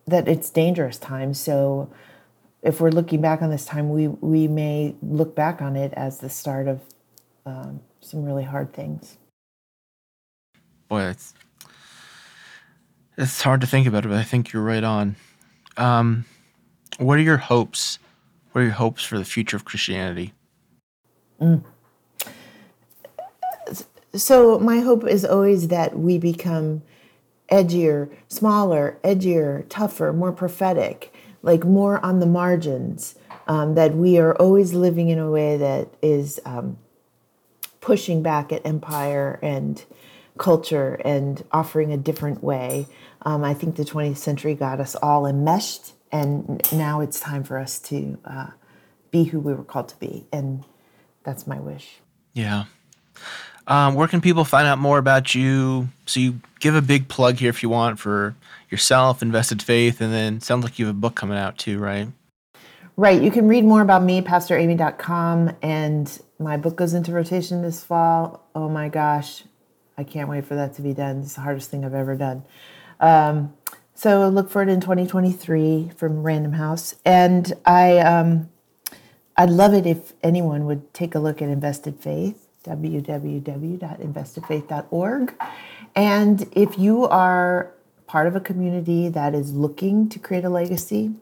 that 0.06 0.28
it's 0.28 0.50
dangerous 0.50 0.98
time. 0.98 1.34
So 1.34 1.90
if 2.62 2.80
we're 2.80 2.92
looking 2.92 3.22
back 3.22 3.42
on 3.42 3.50
this 3.50 3.66
time, 3.66 3.90
we 3.90 4.08
we 4.08 4.48
may 4.48 4.96
look 5.02 5.36
back 5.36 5.62
on 5.62 5.76
it 5.76 5.94
as 5.94 6.20
the 6.20 6.30
start 6.30 6.68
of 6.68 6.82
um, 7.46 7.82
some 8.02 8.24
really 8.24 8.44
hard 8.44 8.74
things. 8.74 9.18
Boy, 10.88 11.04
it's 11.04 11.34
it's 13.18 13.42
hard 13.42 13.62
to 13.62 13.68
think 13.68 13.88
about 13.88 14.06
it, 14.06 14.10
but 14.10 14.18
I 14.18 14.24
think 14.24 14.54
you're 14.54 14.64
right 14.64 14.84
on. 14.84 15.16
Um, 15.78 16.26
what 16.98 17.18
are 17.18 17.22
your 17.22 17.38
hopes? 17.38 18.00
What 18.52 18.62
are 18.62 18.66
your 18.66 18.74
hopes 18.74 19.04
for 19.04 19.18
the 19.18 19.26
future 19.26 19.58
of 19.58 19.66
Christianity? 19.66 20.34
Mm. 21.42 21.64
So 24.16 24.60
my 24.60 24.80
hope 24.80 25.08
is 25.08 25.26
always 25.26 25.70
that 25.70 25.98
we 25.98 26.20
become 26.20 26.84
edgier, 27.52 28.16
smaller, 28.28 29.00
edgier, 29.04 29.66
tougher, 29.70 30.14
more 30.14 30.32
prophetic 30.32 31.14
like 31.44 31.66
more 31.66 32.04
on 32.04 32.20
the 32.20 32.26
margins, 32.26 33.16
um, 33.48 33.76
that 33.76 33.94
we 33.94 34.18
are 34.18 34.34
always 34.38 34.74
living 34.74 35.10
in 35.10 35.20
a 35.20 35.30
way 35.30 35.58
that 35.58 35.90
is 36.02 36.40
um, 36.46 36.78
pushing 37.82 38.24
back 38.24 38.52
at 38.52 38.66
empire 38.66 39.40
and 39.44 39.84
culture 40.38 41.00
and 41.06 41.44
offering 41.52 41.92
a 41.92 41.98
different 41.98 42.42
way. 42.42 42.88
Um, 43.24 43.44
I 43.44 43.54
think 43.54 43.76
the 43.76 43.84
20th 43.84 44.18
century 44.18 44.56
got 44.56 44.80
us 44.80 44.96
all 44.96 45.28
enmeshed, 45.28 45.92
and 46.14 46.62
now 46.72 47.02
it's 47.02 47.20
time 47.20 47.44
for 47.44 47.58
us 47.58 47.80
to 47.80 48.18
uh, 48.24 48.48
be 49.10 49.26
who 49.26 49.40
we 49.40 49.54
were 49.54 49.64
called 49.64 49.90
to 49.90 49.98
be. 49.98 50.26
And 50.32 50.64
that's 51.24 51.48
my 51.48 51.60
wish. 51.60 52.00
Yeah. 52.34 52.66
Um, 53.68 53.96
where 53.96 54.08
can 54.08 54.22
people 54.22 54.46
find 54.46 54.68
out 54.68 54.78
more 54.78 55.00
about 55.00 55.34
you? 55.34 55.90
So 56.06 56.20
you 56.20 56.40
give 56.60 56.76
a 56.76 56.82
big 56.82 57.08
plug 57.08 57.38
here 57.38 57.50
if 57.50 57.64
you 57.64 57.70
want 57.70 58.00
for 58.00 58.36
yourself, 58.70 59.22
Invested 59.22 59.64
Faith, 59.64 60.02
and 60.02 60.14
then 60.14 60.40
sounds 60.40 60.64
like 60.64 60.78
you 60.78 60.86
have 60.86 60.96
a 60.96 61.00
book 61.00 61.16
coming 61.16 61.38
out 61.38 61.58
too, 61.58 61.80
right? 61.80 62.08
Right. 62.96 63.22
You 63.22 63.32
can 63.32 63.48
read 63.48 63.64
more 63.64 63.82
about 63.82 64.04
me, 64.04 64.22
pastoramy.com, 64.22 65.56
and 65.64 66.22
my 66.38 66.58
book 66.58 66.76
goes 66.76 66.94
into 66.94 67.12
rotation 67.12 67.64
this 67.64 67.84
fall. 67.84 68.48
Oh 68.54 68.70
my 68.70 68.88
gosh, 68.90 69.46
I 69.98 70.04
can't 70.04 70.30
wait 70.30 70.46
for 70.46 70.54
that 70.56 70.76
to 70.76 70.84
be 70.84 70.94
done. 70.94 71.22
It's 71.22 71.34
the 71.36 71.42
hardest 71.42 71.72
thing 71.72 71.86
I've 71.86 71.96
ever 71.96 72.16
done. 72.16 72.44
Um, 73.00 73.54
so 73.96 74.28
look 74.30 74.50
for 74.50 74.62
it 74.62 74.70
in 74.70 74.80
2023 74.82 75.92
from 75.96 76.24
Random 76.24 76.54
House, 76.54 76.96
and 77.06 77.54
I 77.66 78.00
um, 78.00 78.50
I'd 79.38 79.50
love 79.50 79.74
it 79.74 79.86
if 79.86 80.14
anyone 80.24 80.66
would 80.66 80.94
take 80.94 81.16
a 81.16 81.20
look 81.20 81.42
at 81.42 81.50
Invested 81.50 82.00
Faith, 82.00 82.48
www.investedfaith.org, 82.64 85.34
and 85.96 86.50
if 86.52 86.78
you 86.78 87.06
are 87.06 87.72
part 88.08 88.28
of 88.28 88.36
a 88.36 88.40
community 88.40 89.10
that 89.10 89.34
is 89.34 89.54
looking 89.54 90.08
to 90.10 90.20
create 90.20 90.46
a 90.46 90.50
legacy 90.50 91.14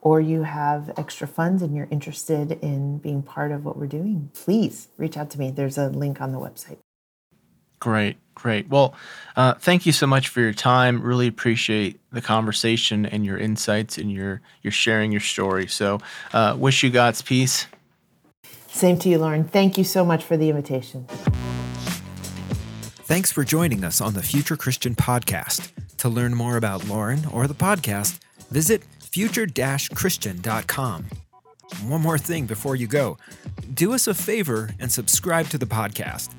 or 0.00 0.20
you 0.20 0.44
have 0.44 0.90
extra 0.96 1.26
funds 1.26 1.62
and 1.62 1.76
you're 1.76 1.88
interested 1.90 2.52
in 2.62 2.98
being 2.98 3.22
part 3.22 3.52
of 3.52 3.64
what 3.64 3.76
we're 3.76 3.86
doing, 3.86 4.30
please 4.32 4.88
reach 4.96 5.16
out 5.16 5.30
to 5.30 5.38
me. 5.38 5.50
There's 5.50 5.76
a 5.76 5.88
link 5.88 6.20
on 6.20 6.32
the 6.32 6.38
website. 6.38 6.78
Great, 7.80 8.16
great. 8.34 8.68
Well, 8.68 8.94
uh, 9.36 9.54
thank 9.54 9.86
you 9.86 9.92
so 9.92 10.06
much 10.06 10.28
for 10.28 10.40
your 10.40 10.52
time. 10.52 11.02
Really 11.02 11.26
appreciate 11.26 11.98
the 12.12 12.20
conversation 12.20 13.06
and 13.06 13.24
your 13.24 13.38
insights 13.38 13.98
and 13.98 14.12
your 14.12 14.42
your 14.62 14.70
sharing 14.70 15.10
your 15.10 15.22
story. 15.22 15.66
So, 15.66 16.00
uh, 16.32 16.54
wish 16.58 16.82
you 16.82 16.90
God's 16.90 17.22
peace. 17.22 17.66
Same 18.68 18.98
to 18.98 19.08
you, 19.08 19.18
Lauren. 19.18 19.44
Thank 19.44 19.78
you 19.78 19.84
so 19.84 20.04
much 20.04 20.22
for 20.22 20.36
the 20.36 20.48
invitation. 20.48 21.06
Thanks 23.04 23.32
for 23.32 23.42
joining 23.42 23.82
us 23.82 24.00
on 24.00 24.14
the 24.14 24.22
Future 24.22 24.56
Christian 24.56 24.94
Podcast. 24.94 25.72
To 25.96 26.08
learn 26.08 26.34
more 26.34 26.56
about 26.56 26.86
Lauren 26.86 27.26
or 27.32 27.48
the 27.48 27.54
podcast, 27.54 28.20
visit 28.50 28.84
future-christian.com. 29.00 31.06
One 31.86 32.00
more 32.00 32.18
thing 32.18 32.46
before 32.46 32.76
you 32.76 32.86
go 32.86 33.18
do 33.74 33.92
us 33.92 34.06
a 34.06 34.14
favor 34.14 34.70
and 34.78 34.90
subscribe 34.90 35.48
to 35.48 35.58
the 35.58 35.66
podcast. 35.66 36.30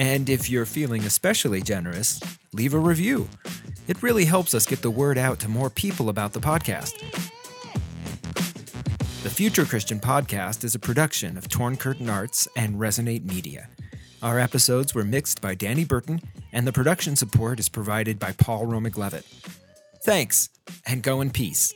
And 0.00 0.30
if 0.30 0.48
you're 0.48 0.64
feeling 0.64 1.04
especially 1.04 1.60
generous, 1.60 2.22
leave 2.54 2.72
a 2.72 2.78
review. 2.78 3.28
It 3.86 4.02
really 4.02 4.24
helps 4.24 4.54
us 4.54 4.64
get 4.64 4.80
the 4.80 4.90
word 4.90 5.18
out 5.18 5.38
to 5.40 5.48
more 5.48 5.68
people 5.68 6.08
about 6.08 6.32
the 6.32 6.40
podcast. 6.40 6.98
The 9.22 9.28
Future 9.28 9.66
Christian 9.66 10.00
Podcast 10.00 10.64
is 10.64 10.74
a 10.74 10.78
production 10.78 11.36
of 11.36 11.50
Torn 11.50 11.76
Curtain 11.76 12.08
Arts 12.08 12.48
and 12.56 12.76
Resonate 12.76 13.26
Media. 13.26 13.68
Our 14.22 14.38
episodes 14.38 14.94
were 14.94 15.04
mixed 15.04 15.42
by 15.42 15.54
Danny 15.54 15.84
Burton, 15.84 16.22
and 16.50 16.66
the 16.66 16.72
production 16.72 17.14
support 17.14 17.60
is 17.60 17.68
provided 17.68 18.18
by 18.18 18.32
Paul 18.32 18.64
Romig 18.64 18.96
Levitt. 18.96 19.26
Thanks, 20.02 20.48
and 20.86 21.02
go 21.02 21.20
in 21.20 21.28
peace. 21.28 21.74